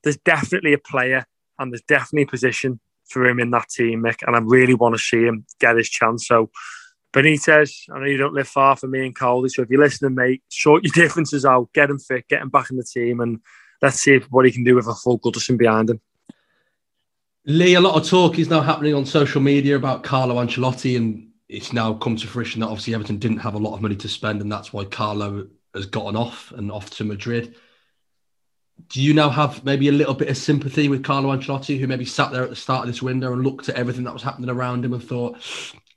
[0.02, 1.26] There's definitely a player,
[1.58, 4.94] and there's definitely a position for him in that team, Mick, and I really want
[4.94, 6.26] to see him get his chance.
[6.26, 6.50] So,
[7.12, 10.14] Benitez, I know you don't live far from me and Coley, so if you're listening,
[10.14, 13.40] mate, sort your differences out, get him fit, get him back in the team, and
[13.82, 16.00] let's see what he can do with a full Goodison behind him.
[17.46, 21.30] Lee, a lot of talk is now happening on social media about Carlo Ancelotti, and
[21.48, 24.08] it's now come to fruition that obviously Everton didn't have a lot of money to
[24.08, 27.56] spend, and that's why Carlo has gotten off and off to Madrid
[28.88, 32.04] do you now have maybe a little bit of sympathy with Carlo Ancelotti, who maybe
[32.04, 34.50] sat there at the start of this window and looked at everything that was happening
[34.50, 35.38] around him and thought,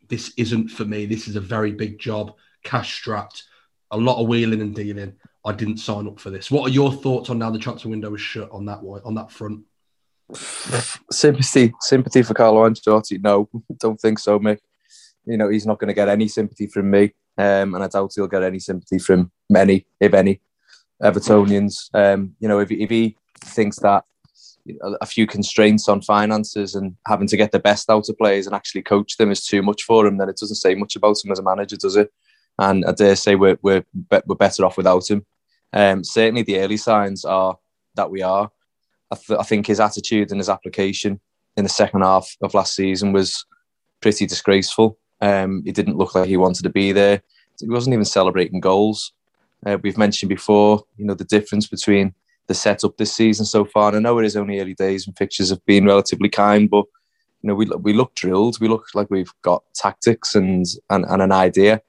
[0.08, 1.06] this isn't for me.
[1.06, 2.34] This is a very big job,
[2.64, 3.44] cash strapped,
[3.92, 5.14] a lot of wheeling and dealing.
[5.46, 6.50] I didn't sign up for this.
[6.50, 9.32] What are your thoughts on now the transfer window is shut on that on that
[9.32, 9.64] front?
[11.12, 13.22] Sympathy, sympathy for Carlo Ancelotti.
[13.22, 13.50] No,
[13.80, 14.60] don't think so, Mick.
[15.26, 18.14] You know he's not going to get any sympathy from me, um, and I doubt
[18.16, 20.42] he'll get any sympathy from many, if any.
[21.02, 21.90] Evertonians.
[21.94, 24.06] Um, you know, if, if he thinks that
[25.02, 28.56] a, few constraints on finances and having to get the best out of players and
[28.56, 31.32] actually coach them is too much for him, then it doesn't say much about him
[31.32, 32.12] as a manager, does it?
[32.60, 33.84] And I dare say we're we're,
[34.26, 35.26] we're better off without him.
[35.74, 37.58] Um, certainly, the early signs are
[37.96, 38.52] that we are.
[39.12, 41.20] I, th- I think his attitude and his application
[41.58, 43.46] in the second half of last season was
[44.02, 44.98] pretty disgraceful.
[45.22, 47.22] Um, it didn't look like he wanted to be there.
[47.60, 49.14] He wasn't even celebrating goals.
[49.66, 52.14] Uh, we've mentioned before, you know, the difference between
[52.48, 53.90] the setup this season so far.
[53.90, 56.86] And I know it is only early days and fixtures have been relatively kind, but
[57.42, 58.60] you know, we we look drilled.
[58.60, 61.82] We look like we've got tactics and and, and an idea.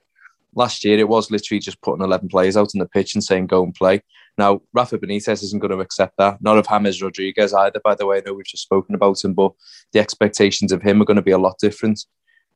[0.57, 3.47] Last year, it was literally just putting eleven players out on the pitch and saying
[3.47, 4.03] go and play.
[4.37, 6.43] Now, Rafa Benitez isn't going to accept that.
[6.43, 8.19] Not of James Rodriguez either, by the way.
[8.19, 9.53] I know we've just spoken about him, but
[9.93, 12.05] the expectations of him are going to be a lot different.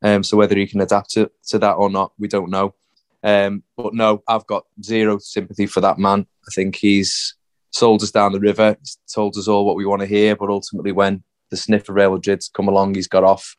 [0.03, 2.75] Um, so whether he can adapt to, to that or not, we don't know.
[3.23, 6.27] Um, but no, I've got zero sympathy for that man.
[6.47, 7.35] I think he's
[7.71, 8.77] sold us down the river.
[9.13, 12.13] Told us all what we want to hear, but ultimately, when the sniff of Real
[12.13, 13.57] Madrid's come along, he's got off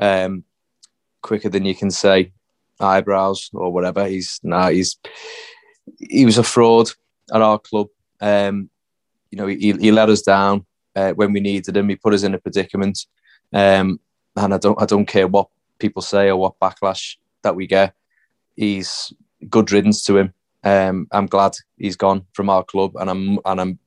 [0.00, 0.44] um,
[1.22, 2.32] quicker than you can say
[2.80, 4.06] eyebrows or whatever.
[4.06, 4.98] He's nah, he's
[5.98, 6.90] he was a fraud
[7.32, 7.88] at our club.
[8.20, 8.70] Um,
[9.30, 11.88] you know, he, he let us down uh, when we needed him.
[11.88, 12.98] He put us in a predicament,
[13.52, 14.00] um,
[14.36, 15.48] and I don't I don't care what
[15.78, 17.94] people say or what backlash that we get.
[18.54, 19.12] He's
[19.50, 20.32] good riddance to him
[20.66, 23.78] um, I'm glad he's gone from our club, and I'm and I'm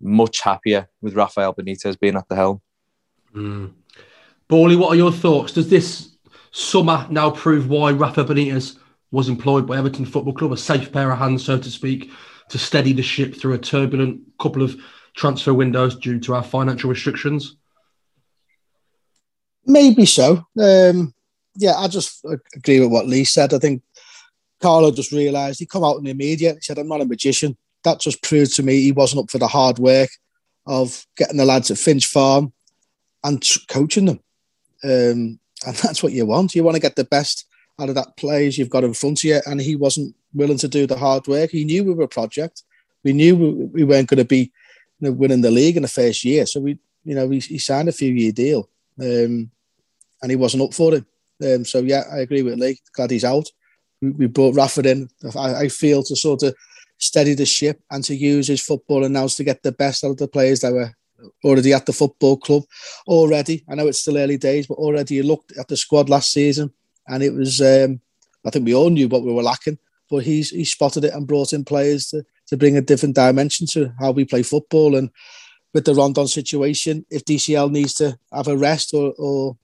[0.00, 2.60] much happier with Rafael Benitez being at the helm.
[3.34, 3.72] Mm.
[4.48, 5.52] Bawley, what are your thoughts?
[5.52, 6.10] Does this
[6.50, 8.78] summer now prove why Rafa Benitez
[9.12, 12.10] was employed by Everton Football Club, a safe pair of hands, so to speak,
[12.50, 14.76] to steady the ship through a turbulent couple of
[15.16, 17.56] transfer windows due to our financial restrictions?
[19.64, 20.46] Maybe so.
[20.60, 21.14] Um,
[21.56, 22.24] yeah, I just
[22.54, 23.54] agree with what Lee said.
[23.54, 23.82] I think
[24.60, 26.54] Carlo just realised he come out in the media.
[26.54, 29.38] He said, "I'm not a magician." That just proved to me he wasn't up for
[29.38, 30.10] the hard work
[30.66, 32.52] of getting the lads at Finch Farm
[33.24, 34.20] and coaching them.
[34.84, 36.54] Um, and that's what you want.
[36.54, 37.46] You want to get the best
[37.80, 39.40] out of that players you've got in front of you.
[39.46, 41.50] And he wasn't willing to do the hard work.
[41.50, 42.62] He knew we were a project.
[43.04, 44.52] We knew we weren't going to be
[44.98, 46.44] you know, winning the league in the first year.
[46.46, 48.68] So we, you know, he, he signed a few year deal,
[49.00, 49.50] um,
[50.20, 51.04] and he wasn't up for it.
[51.42, 52.80] Um, so yeah, I agree with Lee.
[52.92, 53.48] Glad he's out
[54.00, 55.08] we, brought Rafa in.
[55.36, 56.54] I, I, feel to sort of
[56.98, 60.12] steady the ship and to use his football and now to get the best out
[60.12, 60.92] of the players that were
[61.44, 62.62] already at the football club
[63.06, 63.64] already.
[63.68, 66.72] I know it's still early days, but already you looked at the squad last season
[67.06, 67.60] and it was.
[67.60, 68.00] Um,
[68.46, 69.78] I think we all knew what we were lacking,
[70.08, 73.66] but he's he spotted it and brought in players to, to bring a different dimension
[73.72, 74.94] to how we play football.
[74.94, 75.10] And
[75.74, 79.58] with the Rondon situation, if DCL needs to have a rest or, or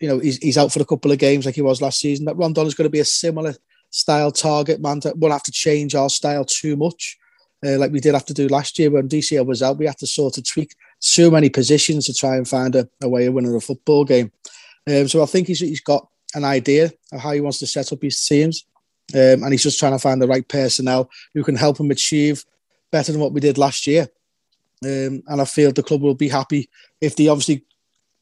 [0.00, 2.24] you know, he's, he's out for a couple of games like he was last season.
[2.24, 3.54] That Rondon is going to be a similar
[3.90, 5.00] style target man.
[5.00, 7.18] That we'll have to change our style too much,
[7.64, 9.78] uh, like we did have to do last year when DCL was out.
[9.78, 13.08] We had to sort of tweak so many positions to try and find a, a
[13.08, 14.32] way of winning a football game.
[14.88, 17.92] Um, so I think he's, he's got an idea of how he wants to set
[17.92, 18.64] up his teams,
[19.14, 22.44] um, and he's just trying to find the right personnel who can help him achieve
[22.90, 24.08] better than what we did last year.
[24.82, 26.70] Um, and I feel the club will be happy
[27.02, 27.64] if they obviously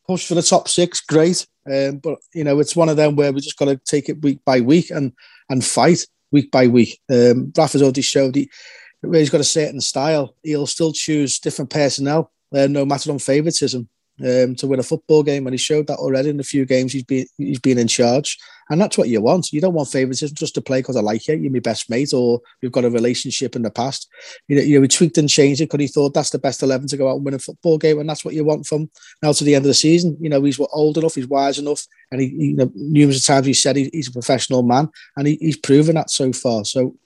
[0.08, 1.00] push for the top six.
[1.00, 4.08] Great, um, but you know, it's one of them where we just got to take
[4.08, 5.12] it week by week and
[5.48, 7.00] and fight week by week.
[7.10, 8.50] Um, Rafa's already showed he,
[9.00, 10.34] where he's got a certain style.
[10.42, 13.88] He'll still choose different personnel, uh, no matter on favouritism
[14.24, 16.92] um, to win a football game, and he showed that already in a few games
[16.92, 18.38] he's been he's been in charge,
[18.70, 19.52] and that's what you want.
[19.52, 22.12] You don't want favouritism just to play because I like you, you're my best mate,
[22.12, 24.08] or we've got a relationship in the past.
[24.48, 26.62] You know, you know, we tweaked and changed it because he thought that's the best
[26.62, 28.90] eleven to go out and win a football game, and that's what you want from
[29.22, 30.16] now to the end of the season.
[30.20, 33.54] You know, he's old enough, he's wise enough, and he, you know, numerous times he
[33.54, 36.64] said he, he's a professional man, and he, he's proven that so far.
[36.64, 36.96] So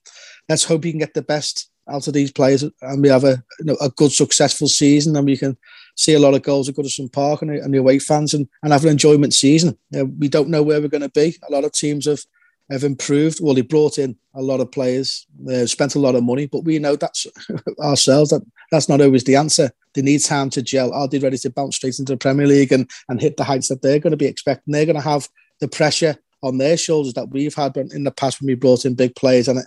[0.48, 3.42] let's hope he can get the best out of these players and we have a
[3.58, 5.56] you know, a good successful season and we can
[5.96, 8.72] see a lot of goals at Goodison Park and, and the away fans and, and
[8.72, 9.76] have an enjoyment season.
[9.90, 11.36] You know, we don't know where we're going to be.
[11.48, 12.24] A lot of teams have
[12.70, 13.38] have improved.
[13.40, 16.64] Well, they brought in a lot of players, uh, spent a lot of money, but
[16.64, 17.26] we know that's
[17.80, 19.70] ourselves that that's not always the answer.
[19.94, 20.92] They need time to gel.
[20.92, 23.68] Are they ready to bounce straight into the Premier League and, and hit the heights
[23.68, 24.72] that they're going to be expecting?
[24.72, 25.28] They're going to have
[25.60, 28.94] the pressure on their shoulders that we've had in the past when we brought in
[28.94, 29.66] big players, and it,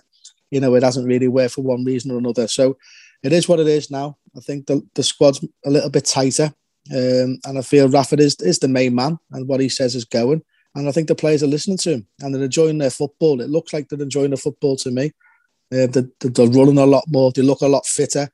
[0.50, 2.48] you know it hasn't really worked for one reason or another.
[2.48, 2.76] So
[3.22, 4.16] it is what it is now.
[4.36, 6.52] I think the, the squad's a little bit tighter.
[6.92, 10.04] Um, and I feel Rafa is, is the main man and what he says is
[10.04, 10.42] going.
[10.74, 13.40] And I think the players are listening to him and they're enjoying their football.
[13.40, 15.12] It looks like they're enjoying the football to me.
[15.72, 17.32] Uh, they're, they're, running a lot more.
[17.32, 18.28] They look a lot fitter.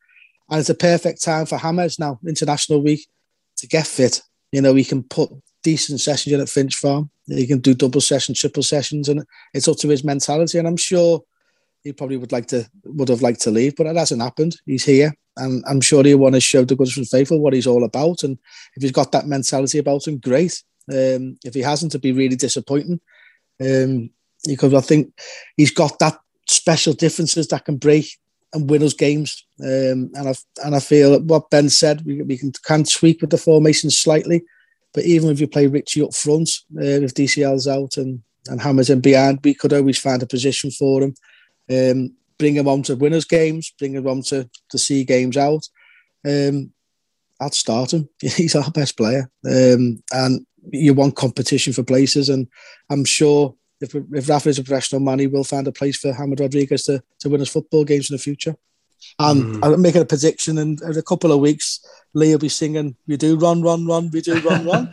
[0.50, 3.08] And it's a perfect time for James now, International Week,
[3.56, 4.20] to get fit.
[4.50, 5.30] You know, he can put
[5.62, 7.10] decent sessions in at Finch Farm.
[7.26, 10.58] He can do double sessions, triple sessions, and it's up to his mentality.
[10.58, 11.22] And I'm sure
[11.82, 14.56] he probably would like to would have liked to leave, but it hasn't happened.
[14.66, 17.84] He's here, and I'm sure he'll want to show the Goodison faithful what he's all
[17.84, 18.22] about.
[18.22, 18.38] And
[18.76, 20.62] if he's got that mentality about him, great.
[20.90, 23.00] Um, if he hasn't, it'd be really disappointing.
[23.60, 24.10] Um,
[24.46, 25.12] because I think
[25.56, 26.18] he's got that
[26.48, 28.18] special differences that can break
[28.52, 29.44] and win us games.
[29.60, 33.30] Um, and I and I feel what Ben said, we, we can can tweak with
[33.30, 34.42] the formation slightly,
[34.94, 38.90] but even if you play Richie up front, uh, if DCL's out and and James
[38.90, 41.14] in behind, we could always find a position for him.
[41.72, 45.68] Um, bring him on to winners games, bring him on to to see games out.
[46.26, 46.72] Um,
[47.40, 48.08] I'd start him.
[48.20, 52.28] He's our best player, um, and you want competition for places.
[52.28, 52.48] And
[52.90, 56.12] I'm sure if, if Rafa is a professional man, he will find a place for
[56.12, 58.54] James Rodriguez to, to win his football games in the future.
[59.18, 59.74] And mm.
[59.74, 61.80] I'm making a prediction in, in, a couple of weeks,
[62.14, 64.88] Lee will be singing, We do run, run, run, we do run, run.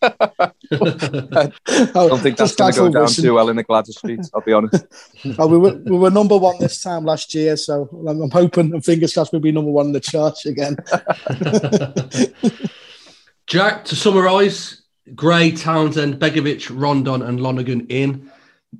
[0.00, 1.50] I
[1.92, 3.24] don't think that's going to go down wishing.
[3.24, 4.84] too well in the Gwladys Street, I'll be honest.
[5.38, 8.72] oh, we, were, we were number one this time last year, so I'm, I'm hoping
[8.74, 10.76] and fingers crossed we'll be number one in the charts again.
[13.46, 14.82] Jack, to summarise,
[15.14, 18.30] Gray, Townsend, Begovic, Rondon, and Lonergan in.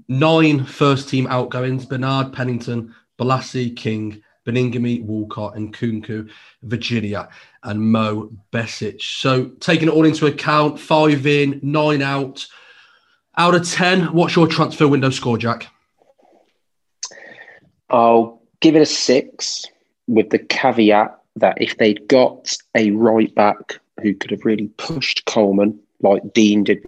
[0.08, 6.30] Nine first team outgoings Bernard, Pennington, Bolasie, King, Baningime, Walcott, and Nkounkou,
[6.62, 7.28] Virginia,
[7.62, 9.00] and Mo Besic.
[9.02, 12.46] So, taking it all into account, five in, nine out.
[13.36, 15.68] Out of 10, what's your transfer window score, Jack?
[17.90, 19.64] I'll give it a six
[20.06, 25.24] with the caveat that if they'd got a right back who could have really pushed
[25.26, 26.86] Coleman like Digne did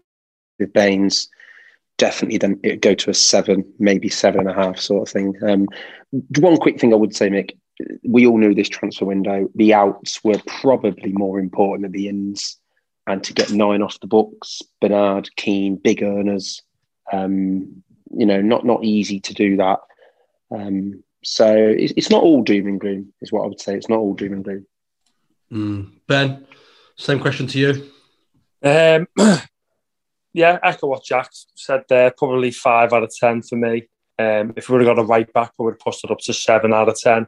[0.59, 1.29] with Baines,
[2.01, 5.35] definitely then it'd go to a seven, maybe seven and a half sort of thing.
[5.47, 5.69] Um,
[6.39, 7.51] one quick thing I would say, Mick,
[8.09, 9.49] we all knew this transfer window.
[9.55, 12.59] The outs were probably more important than the ins,
[13.07, 16.63] and to get nine off the books, Bernard, Kean, big earners.
[17.13, 17.83] Um,
[18.17, 19.81] you know, not not easy to do that.
[20.51, 23.77] Um, so it's, it's, not all doom and gloom, is what I would say.
[23.77, 24.67] It's not all doom and gloom.
[25.53, 25.91] Mm.
[26.07, 26.47] Ben,
[26.97, 27.91] same question to you.
[28.63, 29.07] Um,
[30.33, 32.13] yeah, echo what Jack said there.
[32.17, 33.89] Probably five out of ten for me.
[34.19, 36.19] Um, if we would have got a right back, we would have pushed it up
[36.19, 37.27] to seven out of ten.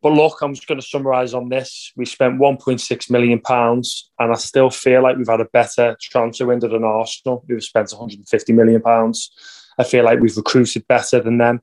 [0.00, 1.92] But look, I'm just going to summarise on this.
[1.96, 6.46] We spent 1.6 million pounds, and I still feel like we've had a better transfer
[6.46, 7.44] window than Arsenal.
[7.48, 9.32] We've spent 150 million pounds.
[9.76, 11.62] I feel like we've recruited better than them.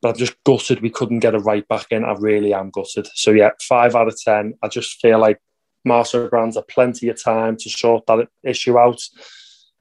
[0.00, 2.04] But I'm just gutted we couldn't get a right back in.
[2.04, 3.08] I really am gutted.
[3.14, 4.54] So yeah, five out of ten.
[4.62, 5.40] I just feel like
[5.84, 9.00] Marcel Brands have plenty of time to sort that issue out.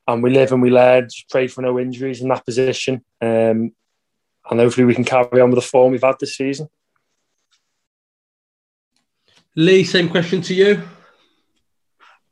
[0.08, 1.06] And we live and we learn.
[1.06, 3.04] Just pray for no injuries in that position.
[3.22, 3.72] Um,
[4.50, 6.70] and hopefully we can carry on with the form we've had this season.
[9.56, 10.82] Lee, same question to you.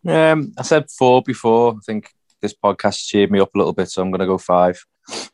[0.05, 1.73] Um, I said four before.
[1.75, 2.09] I think
[2.41, 4.83] this podcast cheered me up a little bit, so I'm going to go five.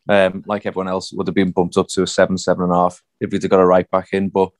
[0.07, 2.75] Um, like everyone else, would have been bumped up to a seven, seven and a
[2.75, 4.29] half if we'd have got a right back in.
[4.29, 4.51] But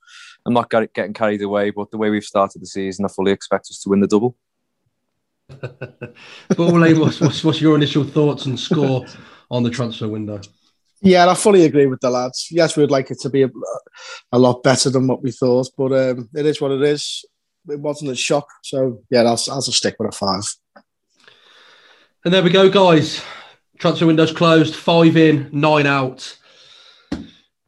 [0.44, 3.68] I'm not getting carried away, but the way we've started the season, I fully expect
[3.70, 4.36] us to win the double.
[5.60, 9.06] But what's, what's, what's your initial thoughts and score
[9.50, 10.40] on the transfer window?
[11.02, 12.48] Yeah, I fully agree with the lads.
[12.50, 13.50] Yes, we'd like it to be a,
[14.32, 17.24] a lot better than what we thought, but um, it is what it is.
[17.68, 20.44] It wasn't a shock, so yeah, I'll, I'll just stick with a five.
[22.24, 23.22] And there we go, guys.
[23.78, 24.74] Transfer window's closed.
[24.74, 26.36] Five in, nine out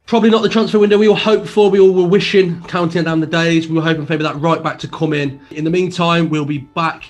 [0.05, 1.69] probably not the transfer window we all hoped for.
[1.69, 3.67] We all were wishing, counting down the days.
[3.67, 5.41] We were hoping for maybe that right back to come in.
[5.51, 7.05] In the meantime, we'll be back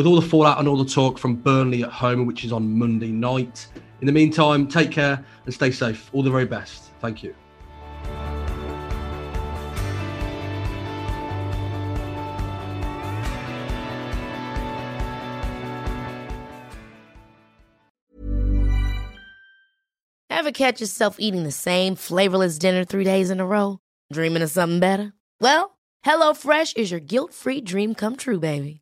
[0.00, 2.78] with all the fallout and all the talk from Burnley at home, which is on
[2.78, 3.66] Monday night.
[4.00, 6.08] In the meantime, take care and stay safe.
[6.14, 6.84] All the very best.
[7.00, 7.34] Thank you.
[20.30, 23.80] Ever catch yourself eating the same flavorless dinner three days in a row?
[24.10, 25.12] Dreaming of something better?
[25.42, 25.76] Well,
[26.06, 28.79] HelloFresh is your guilt free dream come true, baby.